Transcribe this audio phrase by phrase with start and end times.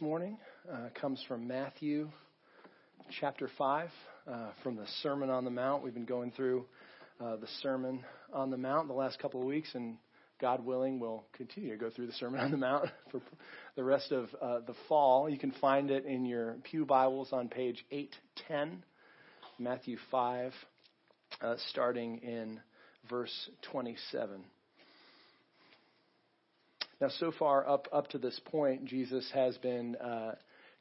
[0.00, 0.38] morning
[0.72, 2.08] uh, comes from Matthew
[3.20, 3.90] chapter 5,
[4.26, 5.82] uh, from the Sermon on the Mount.
[5.82, 6.64] We've been going through
[7.20, 8.02] uh, the Sermon
[8.32, 9.96] on the Mount the last couple of weeks, and
[10.40, 13.20] God willing, we'll continue to go through the Sermon on the Mount for
[13.76, 15.28] the rest of uh, the fall.
[15.28, 18.82] You can find it in your Pew Bibles on page 810,
[19.58, 20.52] Matthew 5,
[21.42, 22.58] uh, starting in
[23.10, 24.44] verse 27.
[27.00, 30.34] Now, so far up up to this point, Jesus has been uh,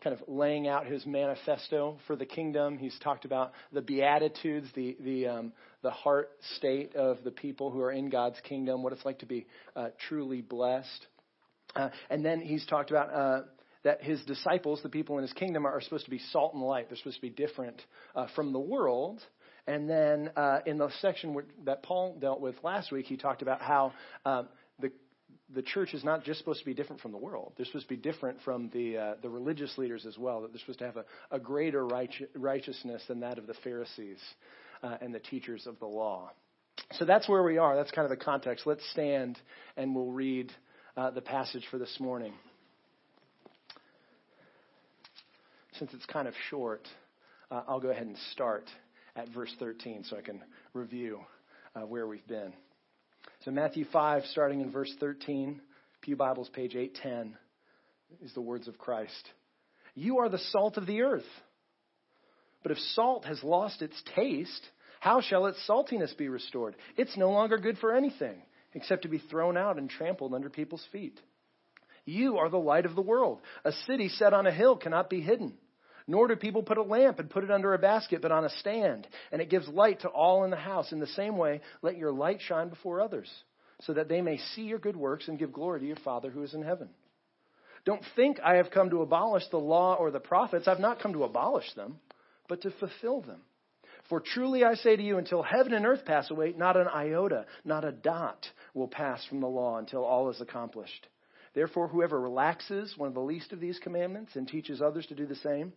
[0.03, 2.77] kind of laying out his manifesto for the kingdom.
[2.77, 7.81] He's talked about the beatitudes, the the um, the heart state of the people who
[7.81, 11.07] are in God's kingdom, what it's like to be uh, truly blessed,
[11.75, 13.13] uh, and then he's talked about.
[13.13, 13.41] Uh,
[13.85, 16.89] that his disciples, the people in his kingdom, are supposed to be salt and light.
[16.89, 17.81] They're supposed to be different
[18.13, 19.21] uh, from the world.
[19.67, 23.61] And then uh, in the section that Paul dealt with last week, he talked about
[23.61, 23.93] how
[24.25, 24.49] um,
[25.53, 27.53] the church is not just supposed to be different from the world.
[27.57, 30.41] They're supposed to be different from the uh, the religious leaders as well.
[30.41, 31.85] That they're supposed to have a, a greater
[32.35, 34.19] righteousness than that of the Pharisees
[34.83, 36.31] uh, and the teachers of the law.
[36.93, 37.75] So that's where we are.
[37.75, 38.65] That's kind of the context.
[38.65, 39.37] Let's stand
[39.77, 40.51] and we'll read
[40.97, 42.33] uh, the passage for this morning.
[45.77, 46.87] Since it's kind of short,
[47.51, 48.65] uh, I'll go ahead and start
[49.15, 50.41] at verse 13 so I can
[50.73, 51.19] review
[51.75, 52.53] uh, where we've been.
[53.45, 55.61] So, Matthew 5, starting in verse 13,
[56.01, 57.37] Pew Bibles, page 810,
[58.21, 59.29] is the words of Christ.
[59.95, 61.23] You are the salt of the earth.
[62.63, 64.61] But if salt has lost its taste,
[64.99, 66.75] how shall its saltiness be restored?
[66.97, 68.41] It's no longer good for anything
[68.73, 71.17] except to be thrown out and trampled under people's feet.
[72.03, 73.39] You are the light of the world.
[73.63, 75.53] A city set on a hill cannot be hidden.
[76.09, 78.49] Nor do people put a lamp and put it under a basket, but on a
[78.49, 80.91] stand, and it gives light to all in the house.
[80.91, 83.29] In the same way, let your light shine before others,
[83.81, 86.41] so that they may see your good works and give glory to your Father who
[86.41, 86.89] is in heaven.
[87.85, 90.67] Don't think I have come to abolish the law or the prophets.
[90.67, 91.99] I've not come to abolish them,
[92.47, 93.41] but to fulfill them.
[94.09, 97.45] For truly I say to you, until heaven and earth pass away, not an iota,
[97.63, 101.05] not a dot will pass from the law until all is accomplished.
[101.53, 105.27] Therefore, whoever relaxes one of the least of these commandments and teaches others to do
[105.27, 105.71] the same,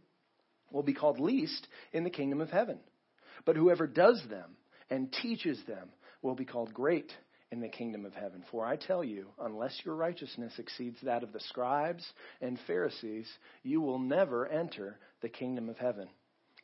[0.73, 2.79] will be called least in the kingdom of heaven.
[3.45, 4.57] But whoever does them
[4.91, 5.91] and teaches them
[6.23, 7.13] will be called great
[7.51, 8.43] in the kingdom of heaven.
[8.51, 12.05] For I tell you, unless your righteousness exceeds that of the scribes
[12.41, 13.29] and Pharisees,
[13.63, 16.09] you will never enter the kingdom of heaven.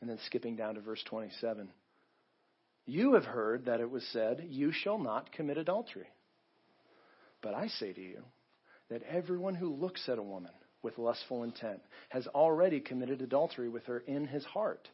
[0.01, 1.69] And then skipping down to verse 27.
[2.85, 6.07] You have heard that it was said, You shall not commit adultery.
[7.41, 8.23] But I say to you
[8.89, 13.85] that everyone who looks at a woman with lustful intent, has already committed adultery with
[13.85, 14.87] her in his heart.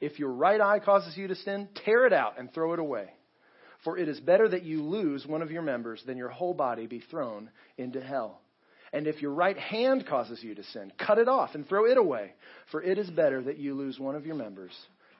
[0.00, 3.10] If your right eye causes you to sin, tear it out and throw it away.
[3.84, 6.86] For it is better that you lose one of your members than your whole body
[6.86, 8.40] be thrown into hell.
[8.92, 11.96] And if your right hand causes you to sin, cut it off and throw it
[11.96, 12.34] away.
[12.70, 14.72] For it is better that you lose one of your members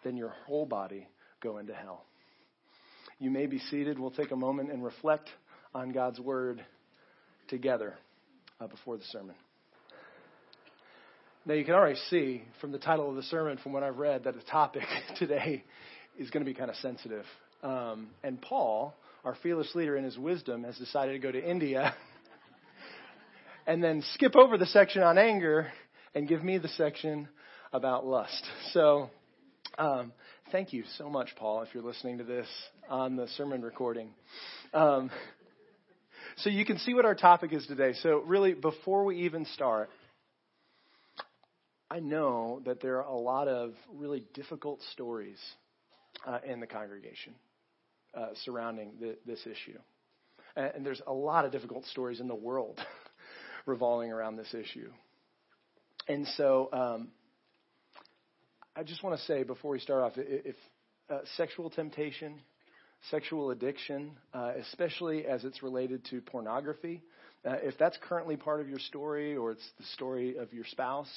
[0.05, 1.09] than your whole body
[1.41, 2.05] go into hell.
[3.19, 3.99] You may be seated.
[3.99, 5.29] We'll take a moment and reflect
[5.75, 6.65] on God's word
[7.49, 7.95] together
[8.61, 9.35] uh, before the sermon.
[11.45, 14.25] Now, you can already see from the title of the sermon, from what I've read,
[14.25, 14.85] that the topic
[15.19, 15.65] today
[16.17, 17.25] is going to be kind of sensitive.
[17.65, 18.95] Um, and Paul,
[19.25, 21.97] our fearless leader in his wisdom, has decided to go to India
[23.67, 25.73] and then skip over the section on anger
[26.15, 27.27] and give me the section
[27.73, 28.45] about lust.
[28.71, 29.11] So,
[29.79, 30.13] um,
[30.53, 32.47] thank you so much, Paul, if you're listening to this
[32.89, 34.11] on the sermon recording.
[34.73, 35.11] Um,
[36.37, 37.95] so, you can see what our topic is today.
[38.01, 39.91] So, really, before we even start,
[41.93, 45.37] I know that there are a lot of really difficult stories
[46.27, 47.35] uh, in the congregation
[48.15, 49.79] uh, surrounding the, this issue.
[50.57, 52.81] And, and there's a lot of difficult stories in the world
[53.67, 54.91] revolving around this issue.
[56.09, 57.09] And so um,
[58.75, 60.57] I just want to say before we start off if
[61.11, 62.41] uh, sexual temptation,
[63.11, 67.03] sexual addiction, uh, especially as it's related to pornography,
[67.45, 71.11] uh, if that's currently part of your story or it's the story of your spouse,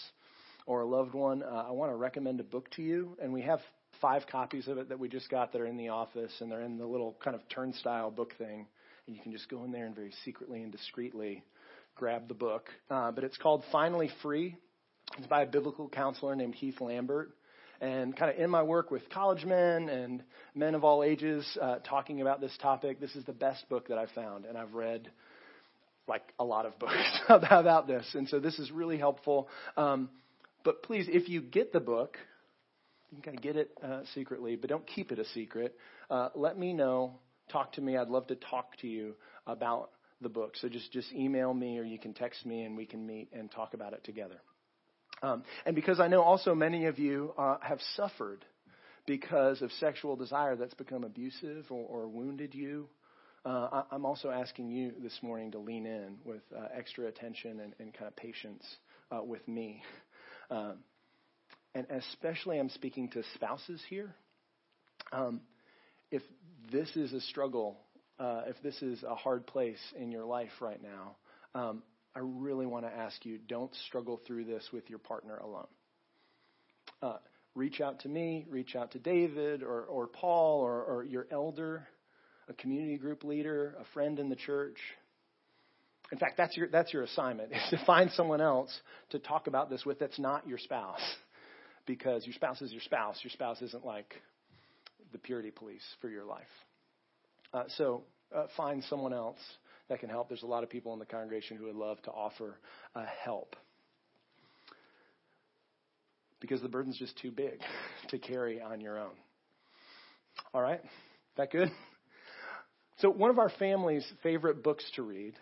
[0.66, 3.18] or a loved one, uh, I want to recommend a book to you.
[3.22, 3.60] And we have
[4.02, 6.62] five copies of it that we just got that are in the office, and they're
[6.62, 8.68] in the little kind of turnstile book thing.
[9.08, 11.44] And you can just go in there and very secretly and discreetly
[11.96, 12.70] grab the book.
[12.90, 14.56] Uh, but it's called Finally Free.
[15.18, 17.32] It's by a biblical counselor named Heath Lambert.
[17.82, 20.24] And kind of in my work with college men and
[20.56, 23.98] men of all ages uh, talking about this topic, this is the best book that
[23.98, 24.46] I've found.
[24.46, 25.10] And I've read
[26.08, 28.06] like a lot of books about this.
[28.14, 29.48] And so this is really helpful.
[29.78, 30.10] Um,
[30.66, 32.18] but please, if you get the book,
[33.12, 35.78] you can kind of get it uh, secretly, but don't keep it a secret.
[36.10, 37.20] Uh, let me know.
[37.52, 37.96] Talk to me.
[37.96, 39.16] I'd love to talk to you
[39.48, 39.92] about
[40.22, 40.56] the book.
[40.58, 43.52] So just, just email me or you can text me and we can meet and
[43.52, 44.42] talk about it together.
[45.22, 48.44] Um, and because I know also many of you uh, have suffered
[49.06, 52.90] because of sexual desire that's become abusive or, or wounded you,
[53.46, 57.60] uh, I, am also asking you this morning to lean in with uh, extra attention
[57.60, 58.66] and, and, kind of patience
[59.12, 59.84] uh, with me.
[60.50, 60.78] Um,
[61.74, 64.16] and especially, I'm speaking to spouses here.
[65.12, 65.42] Um,
[66.12, 66.22] if
[66.72, 67.78] this is a struggle,
[68.20, 71.16] uh, if this is a hard place in your life right now,
[71.54, 71.84] um,
[72.16, 75.68] I really want to ask you don't struggle through this with your partner alone.
[77.02, 77.18] Uh,
[77.56, 81.88] reach out to me, reach out to David or, or Paul or, or your elder,
[82.48, 84.78] a community group leader, a friend in the church.
[86.12, 88.72] In fact, that's your, that's your assignment, is to find someone else
[89.12, 91.02] to talk about this with that's not your spouse.
[91.86, 93.20] Because your spouse is your spouse.
[93.24, 94.16] Your spouse isn't like
[95.12, 96.42] the purity police for your life.
[97.54, 98.04] Uh, so
[98.36, 99.40] uh, find someone else
[99.88, 100.28] that can help.
[100.28, 102.58] There's a lot of people in the congregation who would love to offer
[102.96, 103.56] uh, help
[106.40, 107.60] because the burden's just too big
[108.10, 109.14] to carry on your own.
[110.54, 110.82] All right?
[111.38, 111.70] That good?
[113.00, 115.34] So, one of our family's favorite books to read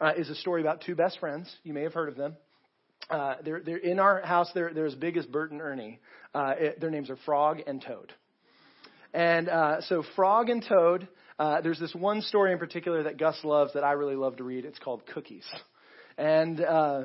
[0.00, 1.52] uh, is a story about two best friends.
[1.62, 2.36] You may have heard of them.
[3.10, 4.50] Uh, they're, they're in our house.
[4.54, 6.00] They're, they're as big as Bert and Ernie.
[6.34, 8.12] Uh, it, their names are Frog and Toad.
[9.12, 11.08] And uh, so, Frog and Toad.
[11.38, 14.44] Uh, there's this one story in particular that Gus loves that I really love to
[14.44, 14.64] read.
[14.64, 15.46] It's called Cookies.
[16.16, 17.02] And uh,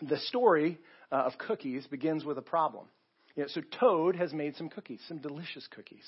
[0.00, 0.78] the story
[1.10, 2.86] uh, of cookies begins with a problem.
[3.34, 6.06] You know, so Toad has made some cookies, some delicious cookies.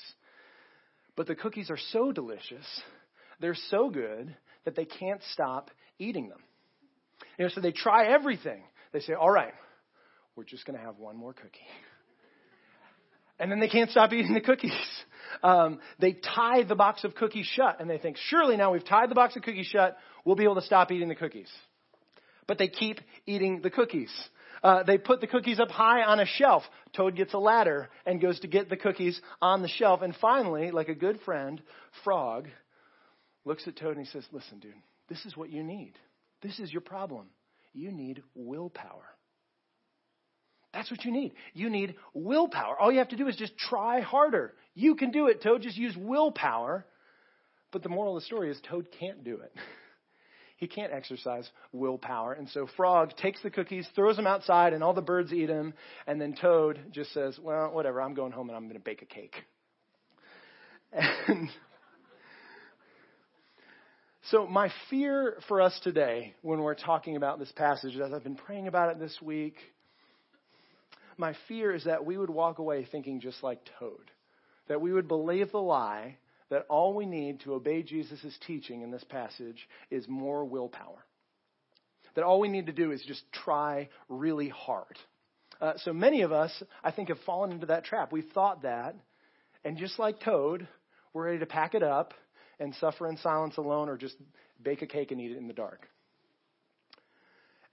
[1.15, 2.65] But the cookies are so delicious,
[3.39, 4.35] they're so good
[4.65, 6.39] that they can't stop eating them.
[7.37, 8.61] You know, so they try everything.
[8.93, 9.53] They say, all right,
[10.35, 11.59] we're just going to have one more cookie.
[13.39, 14.71] And then they can't stop eating the cookies.
[15.43, 19.09] Um, they tie the box of cookies shut and they think, surely now we've tied
[19.09, 21.49] the box of cookies shut, we'll be able to stop eating the cookies.
[22.47, 24.11] But they keep eating the cookies.
[24.63, 26.63] Uh, they put the cookies up high on a shelf.
[26.93, 30.01] Toad gets a ladder and goes to get the cookies on the shelf.
[30.01, 31.61] And finally, like a good friend,
[32.03, 32.47] Frog
[33.45, 34.73] looks at Toad and he says, Listen, dude,
[35.09, 35.93] this is what you need.
[36.41, 37.27] This is your problem.
[37.73, 39.05] You need willpower.
[40.73, 41.33] That's what you need.
[41.53, 42.79] You need willpower.
[42.79, 44.53] All you have to do is just try harder.
[44.73, 45.61] You can do it, Toad.
[45.61, 46.85] Just use willpower.
[47.71, 49.51] But the moral of the story is Toad can't do it.
[50.57, 52.33] he can't exercise willpower.
[52.33, 55.73] And so Frog takes the cookies, throws them outside, and all the birds eat them.
[56.07, 59.01] And then Toad just says, Well, whatever, I'm going home and I'm going to bake
[59.01, 59.35] a cake.
[61.27, 61.49] And
[64.29, 68.35] so, my fear for us today, when we're talking about this passage, as I've been
[68.35, 69.55] praying about it this week,
[71.17, 74.11] my fear is that we would walk away thinking just like Toad.
[74.67, 76.17] That we would believe the lie
[76.51, 81.03] that all we need to obey Jesus' teaching in this passage is more willpower.
[82.15, 84.99] That all we need to do is just try really hard.
[85.59, 86.51] Uh, so many of us,
[86.83, 88.11] I think, have fallen into that trap.
[88.11, 88.95] We've thought that,
[89.63, 90.67] and just like Toad,
[91.13, 92.13] we're ready to pack it up
[92.61, 94.15] and suffer in silence alone or just
[94.61, 95.89] bake a cake and eat it in the dark.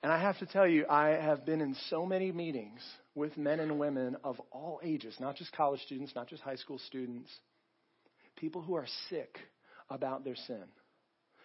[0.03, 2.81] And I have to tell you, I have been in so many meetings
[3.15, 6.79] with men and women of all ages, not just college students, not just high school
[6.87, 7.31] students,
[8.37, 9.39] people who are sick
[9.91, 10.65] about their sin.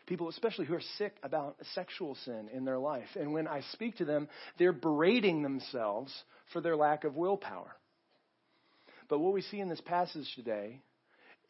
[0.06, 3.07] People, especially who are sick about sexual sin in their life.
[3.19, 6.13] And when I speak to them, they're berating themselves
[6.54, 7.76] for their lack of willpower.
[9.09, 10.81] But what we see in this passage today,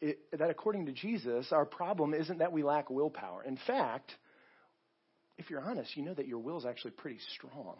[0.04, 3.42] it, that according to Jesus, our problem isn't that we lack willpower.
[3.42, 4.12] In fact,
[5.38, 7.76] if you're honest, you know that your will is actually pretty strong.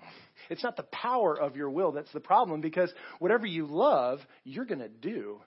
[0.49, 4.65] It's not the power of your will that's the problem because whatever you love, you're
[4.65, 5.41] going to do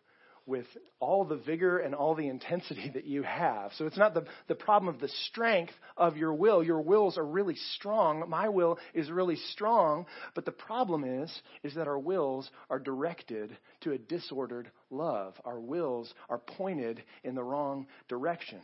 [0.47, 0.65] with
[0.99, 3.71] all the vigor and all the intensity that you have.
[3.77, 6.63] So it's not the, the problem of the strength of your will.
[6.63, 8.27] Your wills are really strong.
[8.29, 10.05] My will is really strong.
[10.33, 15.33] But the problem is, is that our wills are directed to a disordered love.
[15.43, 18.59] Our wills are pointed in the wrong direction.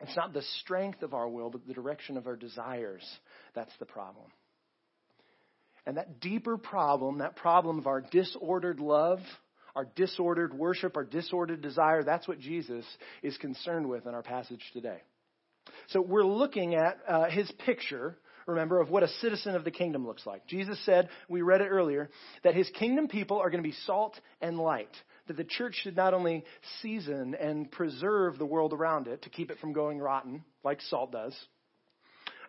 [0.00, 3.04] It's not the strength of our will, but the direction of our desires.
[3.54, 4.26] That's the problem.
[5.86, 9.20] And that deeper problem, that problem of our disordered love,
[9.74, 12.84] our disordered worship, our disordered desire, that's what Jesus
[13.22, 15.02] is concerned with in our passage today.
[15.88, 20.06] So we're looking at uh, his picture, remember, of what a citizen of the kingdom
[20.06, 20.46] looks like.
[20.46, 22.10] Jesus said, we read it earlier,
[22.42, 24.94] that his kingdom people are going to be salt and light.
[25.26, 26.44] That the church should not only
[26.82, 31.12] season and preserve the world around it to keep it from going rotten, like salt
[31.12, 31.36] does,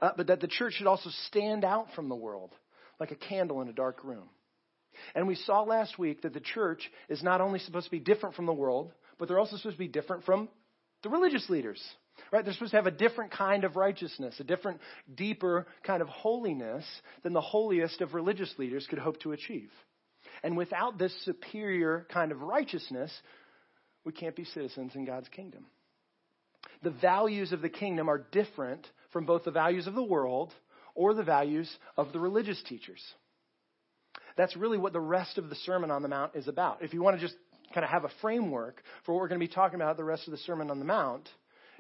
[0.01, 2.55] uh, but that the church should also stand out from the world
[2.99, 4.29] like a candle in a dark room.
[5.15, 8.35] And we saw last week that the church is not only supposed to be different
[8.35, 10.49] from the world, but they're also supposed to be different from
[11.03, 11.81] the religious leaders.
[12.31, 12.43] Right?
[12.43, 14.79] They're supposed to have a different kind of righteousness, a different,
[15.13, 16.85] deeper kind of holiness
[17.23, 19.71] than the holiest of religious leaders could hope to achieve.
[20.43, 23.11] And without this superior kind of righteousness,
[24.05, 25.65] we can't be citizens in God's kingdom.
[26.83, 30.53] The values of the kingdom are different from both the values of the world
[30.95, 33.01] or the values of the religious teachers.
[34.37, 36.83] That's really what the rest of the Sermon on the Mount is about.
[36.83, 37.35] If you want to just
[37.73, 40.27] kind of have a framework for what we're going to be talking about the rest
[40.27, 41.27] of the Sermon on the Mount,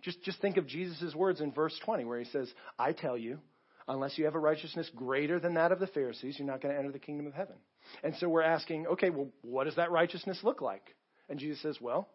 [0.01, 3.39] just, just think of Jesus' words in verse 20 where he says, I tell you,
[3.87, 6.79] unless you have a righteousness greater than that of the Pharisees, you're not going to
[6.79, 7.55] enter the kingdom of heaven.
[8.03, 10.95] And so we're asking, okay, well, what does that righteousness look like?
[11.29, 12.09] And Jesus says, well,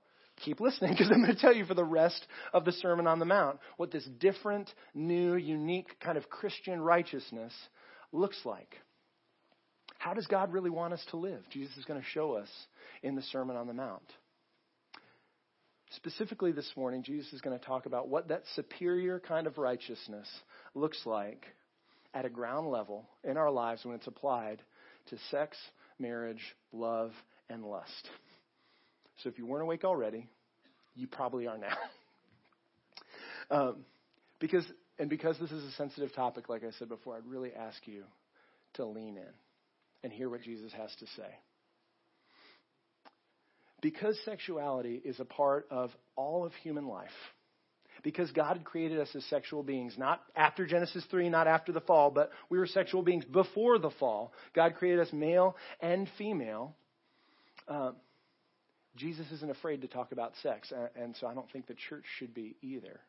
[0.45, 3.19] keep listening because I'm going to tell you for the rest of the Sermon on
[3.19, 7.53] the Mount what this different, new, unique kind of Christian righteousness
[8.13, 8.77] looks like.
[10.07, 11.43] How does God really want us to live?
[11.51, 12.49] Jesus is going to show us
[13.03, 14.05] in the Sermon on the Mount.
[15.97, 20.29] Specifically this morning, Jesus is going to talk about what that superior kind of righteousness
[20.77, 21.45] looks like
[22.15, 24.63] at a ground level in our lives when it's applied
[25.09, 25.59] to sex,
[25.99, 27.11] marriage, love,
[27.51, 28.09] and lust.
[29.25, 30.29] So if you weren't awake already,
[30.95, 31.77] you probably are now.
[33.51, 33.79] um,
[34.39, 34.65] because
[35.01, 38.05] and because this is a sensitive topic, like I said before, I'd really ask you
[38.75, 39.35] to lean in
[40.03, 41.29] and hear what Jesus has to say.
[43.83, 47.11] Because sexuality is a part of all of human life,
[48.03, 52.11] because God created us as sexual beings, not after Genesis 3, not after the fall,
[52.11, 54.33] but we were sexual beings before the fall.
[54.55, 56.75] God created us male and female.
[57.69, 57.93] Uh,
[58.97, 62.33] Jesus isn't afraid to talk about sex, and so I don't think the church should
[62.33, 63.01] be either.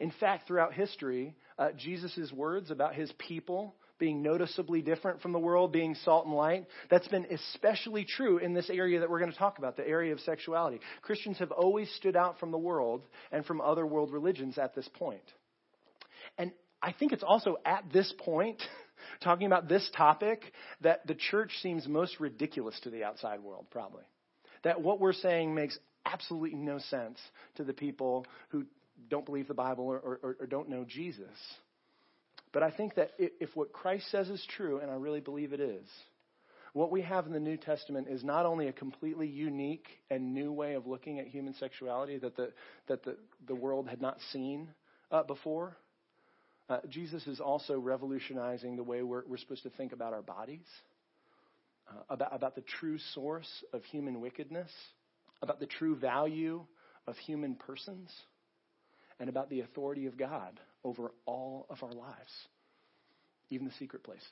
[0.00, 5.38] In fact, throughout history, uh, Jesus' words about his people being noticeably different from the
[5.38, 9.32] world, being salt and light, that's been especially true in this area that we're going
[9.32, 10.80] to talk about, the area of sexuality.
[11.02, 14.88] Christians have always stood out from the world and from other world religions at this
[14.94, 15.22] point.
[16.38, 18.62] And I think it's also at this point
[19.22, 20.42] talking about this topic
[20.80, 24.02] that the church seems most ridiculous to the outside world, probably.
[24.64, 27.18] That what we're saying makes absolutely no sense
[27.56, 28.64] to the people who
[29.08, 31.28] don't believe the Bible or, or, or don't know Jesus.
[32.54, 35.60] But I think that if what Christ says is true, and I really believe it
[35.60, 35.86] is,
[36.72, 40.52] what we have in the New Testament is not only a completely unique and new
[40.52, 42.52] way of looking at human sexuality that the,
[42.86, 43.16] that the,
[43.48, 44.68] the world had not seen
[45.10, 45.76] uh, before,
[46.70, 50.66] uh, Jesus is also revolutionizing the way we're, we're supposed to think about our bodies,
[51.88, 54.70] uh, about, about the true source of human wickedness,
[55.42, 56.64] about the true value
[57.08, 58.10] of human persons,
[59.20, 62.48] and about the authority of God over all of our lives,
[63.50, 64.26] even the secret places.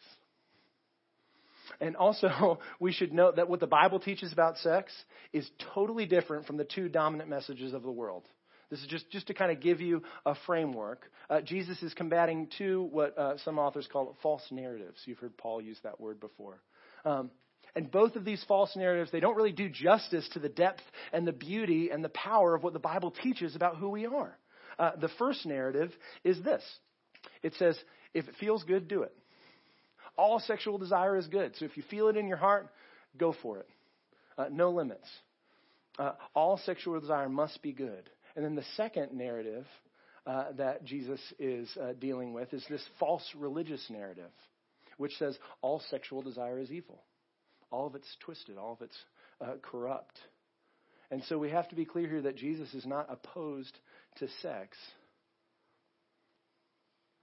[1.80, 4.92] And also, we should note that what the Bible teaches about sex
[5.32, 8.24] is totally different from the two dominant messages of the world.
[8.70, 11.10] This is just, just to kind of give you a framework.
[11.28, 14.98] Uh, Jesus is combating two, what uh, some authors call false narratives.
[15.04, 16.62] You've heard Paul use that word before.
[17.04, 17.30] Um,
[17.74, 21.26] and both of these false narratives, they don't really do justice to the depth and
[21.26, 24.38] the beauty and the power of what the Bible teaches about who we are.
[24.82, 25.92] Uh, the first narrative
[26.24, 26.62] is this
[27.44, 27.78] it says,
[28.14, 29.14] if it feels good, do it.
[30.18, 31.54] All sexual desire is good.
[31.56, 32.68] So if you feel it in your heart,
[33.16, 33.68] go for it.
[34.36, 35.08] Uh, no limits.
[36.00, 38.10] Uh, all sexual desire must be good.
[38.34, 39.66] And then the second narrative
[40.26, 44.32] uh, that Jesus is uh, dealing with is this false religious narrative,
[44.96, 47.00] which says all sexual desire is evil.
[47.70, 48.98] All of it's twisted, all of it's
[49.40, 50.18] uh, corrupt.
[51.12, 53.78] And so we have to be clear here that Jesus is not opposed
[54.16, 54.76] to sex.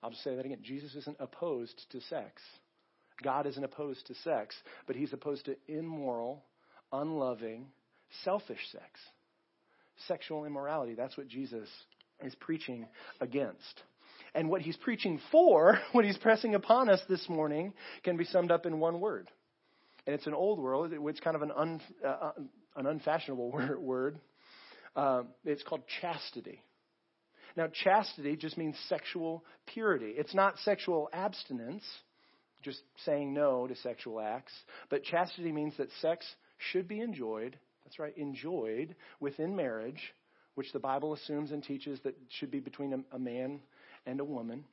[0.02, 0.60] I'll just say that again.
[0.64, 2.42] Jesus isn't opposed to sex.
[3.22, 4.56] God isn't opposed to sex,
[4.88, 6.46] but he's opposed to immoral,
[6.94, 7.66] unloving,
[8.24, 9.02] selfish sex
[10.08, 10.94] sexual immorality.
[10.96, 11.68] That's what Jesus
[12.24, 12.88] is preaching
[13.20, 13.84] against.
[14.34, 18.52] And what he's preaching for, what he's pressing upon us this morning, can be summed
[18.52, 19.30] up in one word.
[20.06, 22.32] And it's an old word, it's kind of an, un, uh,
[22.80, 24.20] an unfashionable word.
[24.96, 26.62] Uh, it's called chastity.
[27.56, 30.14] Now, chastity just means sexual purity.
[30.18, 31.84] It's not sexual abstinence,
[32.64, 34.54] just saying no to sexual acts,
[34.90, 36.26] but chastity means that sex
[36.72, 37.58] should be enjoyed
[37.90, 40.14] that's right, enjoyed within marriage,
[40.54, 43.62] which the Bible assumes and teaches that should be between a, a man
[44.06, 44.64] and a woman.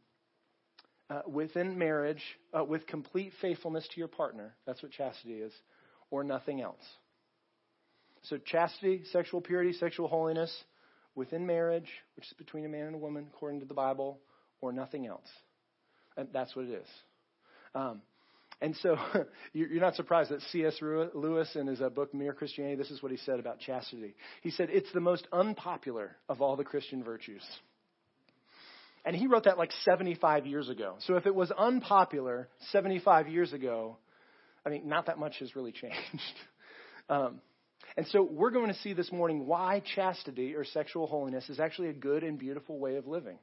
[1.08, 2.22] Uh, within marriage,
[2.52, 4.54] uh, with complete faithfulness to your partner.
[4.66, 5.52] That's what chastity is,
[6.10, 6.82] or nothing else.
[8.28, 10.52] So, chastity, sexual purity, sexual holiness
[11.14, 14.18] within marriage, which is between a man and a woman, according to the Bible,
[14.60, 15.28] or nothing else.
[16.16, 16.88] And that's what it is.
[17.74, 18.02] Um,
[18.60, 18.96] And so
[19.52, 20.76] you're not surprised that C.S.
[20.80, 24.14] Lewis, in his uh, book Mere Christianity, this is what he said about chastity.
[24.42, 27.44] He said, It's the most unpopular of all the Christian virtues.
[29.04, 30.96] And he wrote that like 75 years ago.
[31.00, 33.98] So if it was unpopular 75 years ago,
[34.64, 36.36] I mean, not that much has really changed.
[37.08, 37.40] um,
[37.96, 41.88] and so we're going to see this morning why chastity or sexual holiness is actually
[41.88, 43.38] a good and beautiful way of living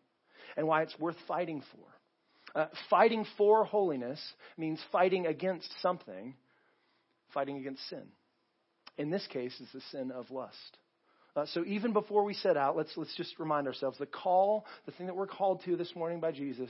[0.55, 2.59] and why it's worth fighting for.
[2.59, 4.19] Uh, fighting for holiness
[4.57, 6.35] means fighting against something,
[7.33, 8.03] fighting against sin.
[8.97, 10.77] In this case, it's the sin of lust.
[11.35, 14.91] Uh, so even before we set out, let's, let's just remind ourselves the call, the
[14.91, 16.69] thing that we're called to this morning by Jesus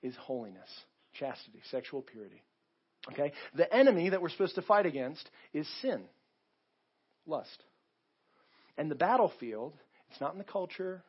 [0.00, 0.68] is holiness,
[1.18, 2.40] chastity, sexual purity.
[3.12, 3.32] Okay?
[3.56, 6.02] The enemy that we're supposed to fight against is sin,
[7.26, 7.62] lust.
[8.78, 9.74] And the battlefield,
[10.10, 11.02] it's not in the culture,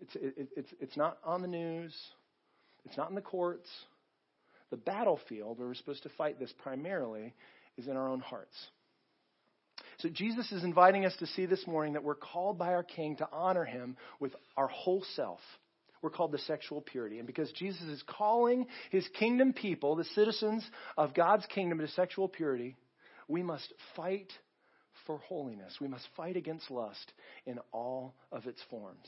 [0.00, 1.94] it's, it, it's, it's not on the news,
[2.84, 3.68] it's not in the courts.
[4.70, 7.32] The battlefield where we're supposed to fight this primarily
[7.76, 8.56] is in our own hearts.
[9.98, 13.16] So Jesus is inviting us to see this morning that we're called by our King
[13.16, 15.40] to honor him with our whole self.
[16.02, 17.18] We're called to sexual purity.
[17.18, 22.28] And because Jesus is calling his kingdom people, the citizens of God's kingdom, to sexual
[22.28, 22.76] purity,
[23.28, 24.30] we must fight
[25.06, 25.76] for holiness.
[25.80, 27.12] We must fight against lust
[27.46, 29.06] in all of its forms.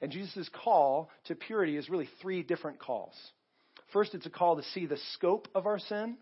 [0.00, 3.14] And Jesus' call to purity is really three different calls.
[3.92, 6.16] First, it's a call to see the scope of our sin.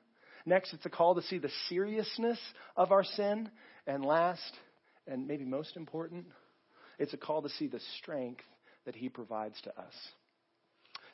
[0.45, 2.39] Next, it's a call to see the seriousness
[2.77, 3.51] of our sin.
[3.87, 4.53] And last,
[5.07, 6.27] and maybe most important,
[6.99, 8.45] it's a call to see the strength
[8.85, 9.95] that He provides to us.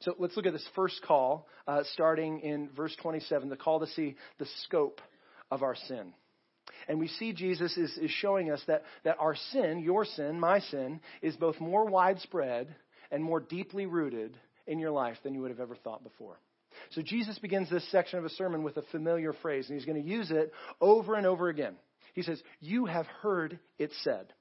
[0.01, 3.87] So let's look at this first call, uh, starting in verse 27, the call to
[3.87, 5.01] see the scope
[5.51, 6.13] of our sin.
[6.89, 10.61] And we see Jesus is, is showing us that, that our sin, your sin, my
[10.61, 12.75] sin, is both more widespread
[13.11, 16.39] and more deeply rooted in your life than you would have ever thought before.
[16.91, 20.03] So Jesus begins this section of a sermon with a familiar phrase, and he's going
[20.03, 21.75] to use it over and over again.
[22.15, 24.33] He says, You have heard it said.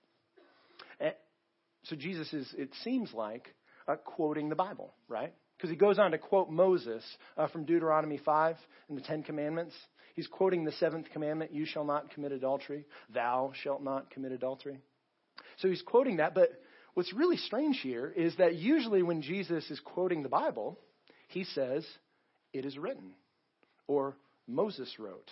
[1.00, 1.12] Eh,
[1.84, 3.54] so Jesus is, it seems like,
[3.88, 5.34] uh, quoting the Bible, right?
[5.58, 7.04] Because he goes on to quote Moses
[7.38, 8.56] uh, from Deuteronomy 5
[8.90, 9.75] and the Ten Commandments.
[10.15, 12.86] He's quoting the seventh commandment, you shall not commit adultery.
[13.13, 14.79] Thou shalt not commit adultery.
[15.57, 16.50] So he's quoting that, but
[16.94, 20.77] what's really strange here is that usually when Jesus is quoting the Bible,
[21.27, 21.86] he says,
[22.53, 23.12] it is written,
[23.88, 25.29] or Moses wrote,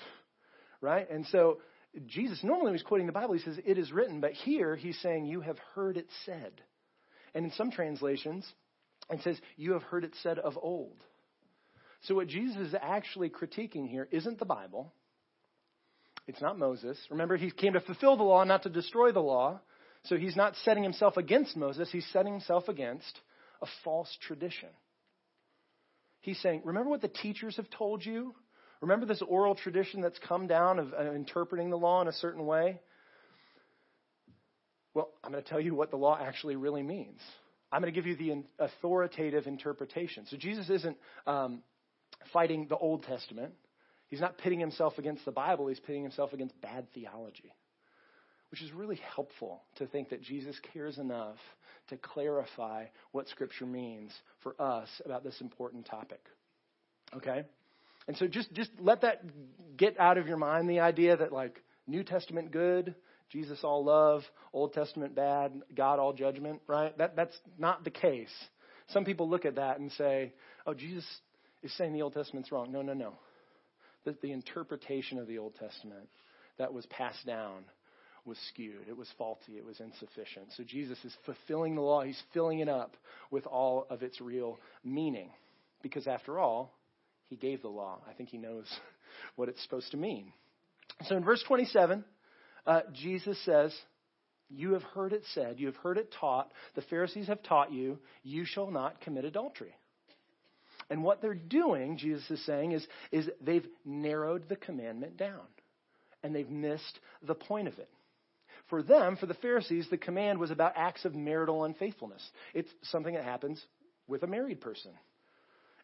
[0.82, 1.10] right?
[1.10, 1.60] And so
[2.08, 5.00] Jesus, normally when he's quoting the Bible, he says, it is written, but here he's
[5.02, 6.62] saying, you have heard it said.
[7.34, 8.46] And in some translations,
[9.10, 11.04] it says, you have heard it said of old.
[12.04, 14.94] So, what Jesus is actually critiquing here isn't the Bible.
[16.28, 16.98] It's not Moses.
[17.10, 19.60] Remember, he came to fulfill the law, not to destroy the law.
[20.06, 23.20] So, he's not setting himself against Moses, he's setting himself against
[23.62, 24.70] a false tradition.
[26.22, 28.34] He's saying, Remember what the teachers have told you?
[28.82, 32.46] Remember this oral tradition that's come down of uh, interpreting the law in a certain
[32.46, 32.80] way?
[34.94, 37.20] Well, I'm going to tell you what the law actually really means.
[37.72, 40.26] I'm going to give you the authoritative interpretation.
[40.28, 41.62] So Jesus isn't um,
[42.34, 43.54] fighting the Old Testament.
[44.08, 47.54] He's not pitting himself against the Bible, he's pitting himself against bad theology,
[48.52, 51.38] which is really helpful to think that Jesus cares enough
[51.90, 56.22] to clarify what Scripture means for us about this important topic.
[57.16, 57.44] Okay?
[58.08, 59.24] And so just, just let that
[59.78, 62.96] get out of your mind the idea that, like, New Testament good,
[63.30, 66.98] Jesus all love, Old Testament bad, God all judgment, right?
[66.98, 68.34] That, that's not the case.
[68.88, 70.34] Some people look at that and say,
[70.66, 71.06] oh, Jesus
[71.64, 72.72] is saying the Old Testament's wrong.
[72.72, 73.14] No, no, no.
[74.06, 76.08] The, the interpretation of the Old Testament
[76.58, 77.64] that was passed down
[78.26, 78.88] was skewed.
[78.88, 79.54] It was faulty.
[79.58, 80.48] It was insufficient.
[80.56, 82.04] So Jesus is fulfilling the law.
[82.04, 82.96] He's filling it up
[83.32, 85.30] with all of its real meaning.
[85.82, 86.74] Because after all,
[87.28, 88.00] he gave the law.
[88.10, 88.66] I think he knows
[89.36, 90.32] what it's supposed to mean.
[91.06, 92.04] So in verse 27,
[92.66, 93.74] uh, Jesus says,
[94.50, 98.00] You have heard it said, you have heard it taught, the Pharisees have taught you,
[98.24, 99.76] you shall not commit adultery.
[100.90, 105.42] And what they're doing, Jesus is saying, is, is they've narrowed the commandment down.
[106.24, 107.90] And they've missed the point of it.
[108.70, 112.28] For them, for the Pharisees, the command was about acts of marital unfaithfulness.
[112.54, 113.64] It's something that happens
[114.08, 114.92] with a married person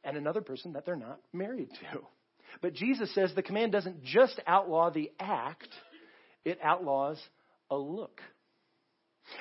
[0.04, 2.02] and another person that they're not married to.
[2.62, 5.70] But Jesus says the command doesn't just outlaw the act,
[6.44, 7.20] it outlaws
[7.70, 8.22] a look.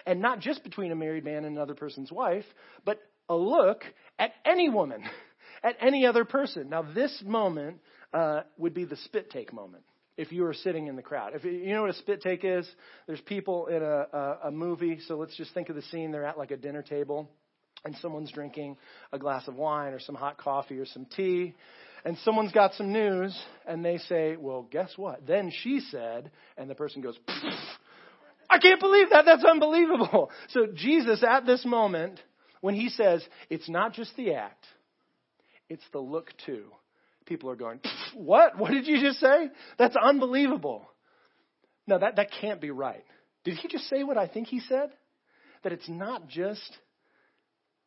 [0.06, 2.46] And not just between a married man and another person's wife,
[2.84, 2.98] but
[3.28, 3.84] a look
[4.18, 5.02] at any woman.
[5.64, 6.68] At any other person.
[6.68, 7.80] Now, this moment
[8.12, 9.82] uh, would be the spit take moment
[10.16, 11.32] if you were sitting in the crowd.
[11.34, 12.68] If you know what a spit take is,
[13.06, 15.00] there's people in a, a, a movie.
[15.08, 16.12] So let's just think of the scene.
[16.12, 17.28] They're at like a dinner table,
[17.84, 18.76] and someone's drinking
[19.12, 21.54] a glass of wine or some hot coffee or some tea.
[22.04, 25.26] and someone's got some news, and they say, Well, guess what?
[25.26, 27.18] Then she said, and the person goes,
[28.50, 29.24] I can't believe that.
[29.24, 30.30] That's unbelievable.
[30.50, 32.20] So, Jesus, at this moment,
[32.60, 34.64] when he says, It's not just the act,
[35.74, 36.64] it's the look too,
[37.26, 37.80] people are going,
[38.14, 38.58] What?
[38.58, 39.50] What did you just say?
[39.78, 40.88] That's unbelievable.
[41.86, 43.04] No, that, that can't be right.
[43.44, 44.90] Did he just say what I think he said?
[45.62, 46.78] That it's not just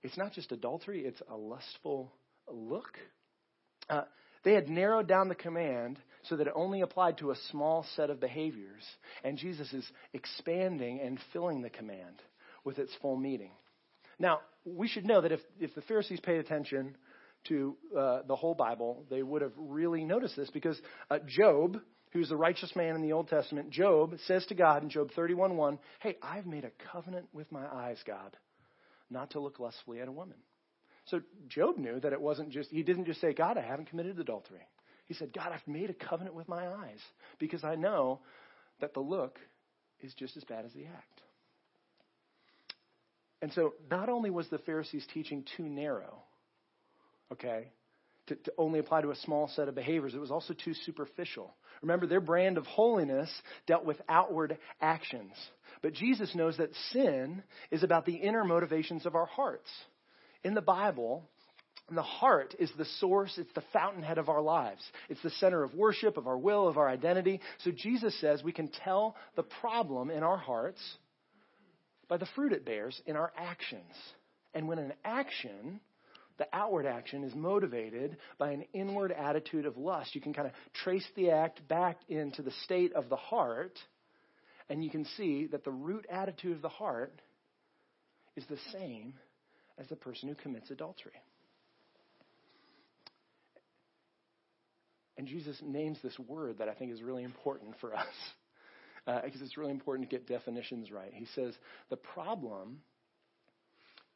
[0.04, 2.14] it's not just adultery, it's a lustful
[2.48, 2.98] look.
[3.90, 4.04] Uh,
[4.44, 8.10] they had narrowed down the command so that it only applied to a small set
[8.10, 8.84] of behaviors.
[9.24, 12.22] And Jesus is expanding and filling the command
[12.64, 13.52] with its full meaning.
[14.20, 16.96] Now, we should know that if, if the Pharisees paid attention
[17.50, 20.80] to uh, the whole Bible, they would have really noticed this because
[21.10, 21.78] uh, Job,
[22.12, 25.80] who's the righteous man in the Old Testament, Job says to God in Job 31:1,
[26.00, 28.36] "Hey, I've made a covenant with my eyes, God,
[29.10, 30.38] not to look lustfully at a woman."
[31.06, 34.20] So Job knew that it wasn't just he didn't just say, "God, I haven't committed
[34.20, 34.68] adultery."
[35.06, 37.00] He said, "God, I've made a covenant with my eyes
[37.40, 38.20] because I know
[38.80, 39.40] that the look
[40.02, 41.22] is just as bad as the act."
[43.42, 46.24] And so, not only was the Pharisees' teaching too narrow,
[47.32, 47.68] okay,
[48.28, 51.56] to, to, only apply to a small set of behaviors, it was also too superficial.
[51.82, 53.30] Remember, their brand of holiness
[53.66, 55.32] dealt with outward actions.
[55.82, 59.70] But Jesus knows that sin is about the inner motivations of our hearts.
[60.44, 61.24] In the Bible,
[61.90, 64.82] the heart is the source, it's the fountainhead of our lives.
[65.10, 67.40] It's the center of worship, of our will, of our identity.
[67.64, 70.82] So Jesus says we can tell the problem in our hearts
[72.10, 73.94] by the fruit it bears in our actions.
[74.54, 75.80] And when an action,
[76.38, 80.54] the outward action, is motivated by an inward attitude of lust, you can kind of
[80.74, 83.78] trace the act back into the state of the heart,
[84.70, 87.22] and you can see that the root attitude of the heart
[88.36, 89.14] is the same
[89.78, 91.14] as the person who commits adultery.
[95.18, 98.06] And Jesus names this word that I think is really important for us
[99.08, 101.12] uh, because it's really important to get definitions right.
[101.14, 101.56] He says
[101.90, 102.80] the problem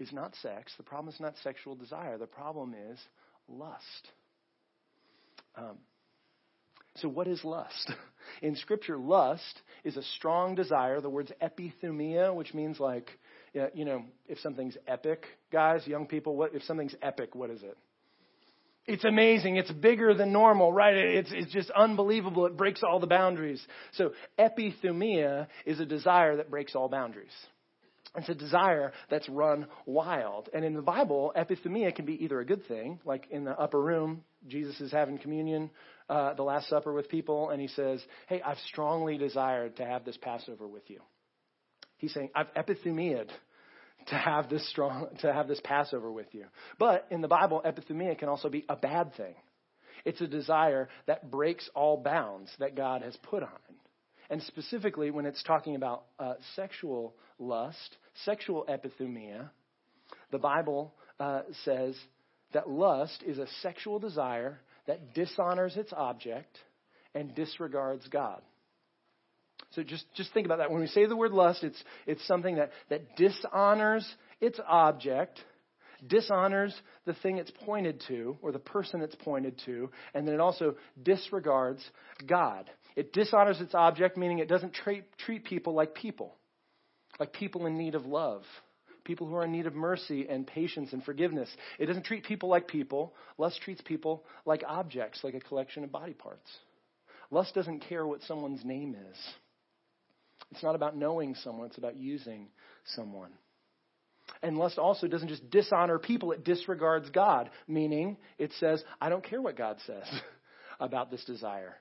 [0.02, 3.00] is not sex, the problem is not sexual desire, the problem is
[3.48, 4.10] lust.
[5.56, 5.78] Um,
[6.98, 7.94] so, what is lust?
[8.42, 11.00] In Scripture, lust is a strong desire.
[11.02, 13.10] The word's epithumia, which means like,
[13.54, 17.36] you know, if something's epic, guys, young people, what if something's epic?
[17.36, 17.78] What is it?
[18.88, 19.58] It's amazing.
[19.58, 20.96] It's bigger than normal, right?
[20.96, 22.48] It's, it's just unbelievable.
[22.48, 23.66] It breaks all the boundaries.
[23.94, 27.32] So epithumia is a desire that breaks all boundaries.
[28.18, 30.50] It's a desire that's run wild.
[30.54, 33.82] And in the Bible, epithumia can be either a good thing, like in the upper
[33.82, 35.70] room, Jesus is having communion,
[36.10, 40.04] uh, the Last Supper with people, and he says, Hey, I've strongly desired to have
[40.04, 41.00] this Passover with you.
[41.98, 43.30] He's saying, I've epithumiaed
[44.08, 46.46] to have this strong to have this Passover with you.
[46.80, 49.36] But in the Bible, epithumia can also be a bad thing.
[50.04, 53.50] It's a desire that breaks all bounds that God has put on.
[54.32, 59.50] And specifically, when it's talking about uh, sexual lust, sexual epithumia,
[60.32, 61.96] the Bible uh, says
[62.54, 66.58] that lust is a sexual desire that dishonors its object
[67.14, 68.42] and disregards God.
[69.72, 70.72] So just, just think about that.
[70.72, 75.44] When we say the word lust, it's, it's something that, that dishonors its object,
[76.06, 76.74] dishonors
[77.06, 80.76] the thing it's pointed to, or the person it's pointed to, and then it also
[81.02, 81.84] disregards
[82.26, 82.70] God.
[82.96, 86.36] It dishonors its object, meaning it doesn't treat, treat people like people,
[87.20, 88.44] like people in need of love,
[89.04, 91.50] people who are in need of mercy and patience and forgiveness.
[91.80, 93.14] It doesn't treat people like people.
[93.38, 96.50] Lust treats people like objects, like a collection of body parts.
[97.30, 99.18] Lust doesn't care what someone's name is.
[100.52, 102.50] It's not about knowing someone, it's about using
[102.96, 103.32] someone.
[104.42, 109.24] And lust also doesn't just dishonor people, it disregards God, meaning it says, I don't
[109.24, 110.06] care what God says
[110.80, 111.76] about this desire.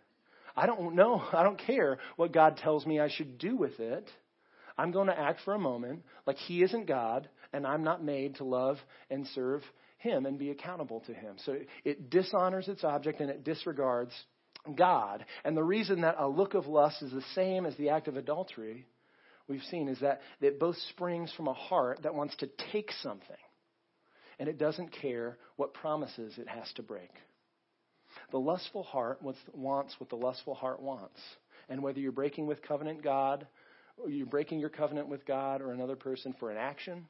[0.56, 4.08] I don't know, I don't care what God tells me I should do with it.
[4.76, 8.36] I'm going to act for a moment like He isn't God, and I'm not made
[8.36, 8.78] to love
[9.10, 9.62] and serve
[9.98, 11.36] Him and be accountable to Him.
[11.44, 14.12] So it dishonors its object and it disregards
[14.74, 15.24] God.
[15.44, 18.16] And the reason that a look of lust is the same as the act of
[18.16, 18.86] adultery,
[19.50, 23.36] we've seen, is that it both springs from a heart that wants to take something
[24.38, 27.10] and it doesn't care what promises it has to break.
[28.30, 31.20] The lustful heart wants what the lustful heart wants.
[31.68, 33.46] And whether you're breaking with covenant God,
[34.08, 37.06] you're breaking your covenant with God or another person for an action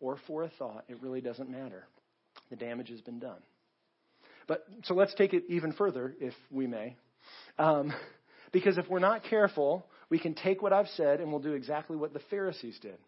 [0.00, 1.86] or for a thought, it really doesn't matter.
[2.50, 3.40] The damage has been done.
[4.46, 6.96] But so let's take it even further, if we may.
[7.58, 7.92] Um,
[8.52, 11.96] because if we're not careful, we can take what I've said and we'll do exactly
[11.96, 12.98] what the Pharisees did.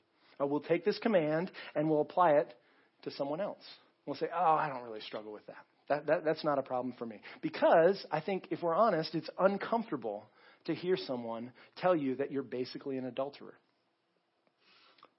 [0.40, 2.54] Uh, we'll take this command and we'll apply it
[3.02, 3.62] to someone else.
[4.06, 5.64] We'll say, oh, I don't really struggle with that.
[5.88, 7.20] That, that, that's not a problem for me.
[7.42, 10.24] Because I think, if we're honest, it's uncomfortable
[10.66, 13.54] to hear someone tell you that you're basically an adulterer.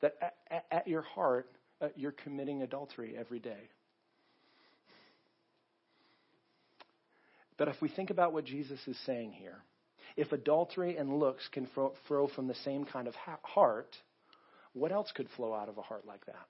[0.01, 1.49] That at, at your heart,
[1.81, 3.69] uh, you're committing adultery every day.
[7.57, 9.57] But if we think about what Jesus is saying here,
[10.17, 11.67] if adultery and looks can
[12.07, 13.95] flow from the same kind of heart,
[14.73, 16.47] what else could flow out of a heart like that?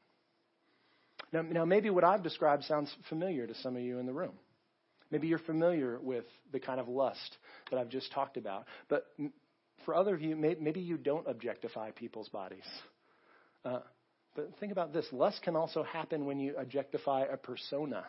[1.34, 4.34] Now, now, maybe what I've described sounds familiar to some of you in the room.
[5.12, 7.38] Maybe you're familiar with the kind of lust
[7.70, 8.66] that I've just talked about.
[8.90, 9.06] But
[9.86, 12.66] for other of you, maybe you don't objectify people's bodies.
[13.64, 13.80] Uh,
[14.36, 18.06] but think about this lust can also happen when you objectify a persona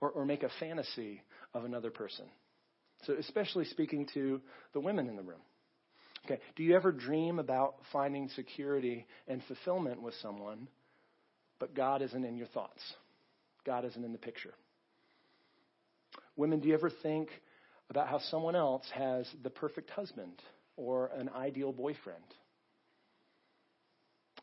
[0.00, 1.22] or, or make a fantasy
[1.54, 2.24] of another person.
[3.06, 4.40] So, especially speaking to
[4.72, 5.40] the women in the room.
[6.24, 10.68] Okay, do you ever dream about finding security and fulfillment with someone,
[11.58, 12.82] but God isn't in your thoughts?
[13.64, 14.52] God isn't in the picture.
[16.36, 17.28] Women, do you ever think
[17.90, 20.42] about how someone else has the perfect husband
[20.76, 22.22] or an ideal boyfriend?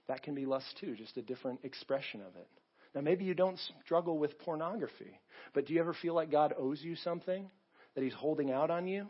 [0.07, 2.47] That can be lust too, just a different expression of it.
[2.93, 5.19] Now, maybe you don't struggle with pornography,
[5.53, 7.49] but do you ever feel like God owes you something,
[7.95, 9.07] that He's holding out on you?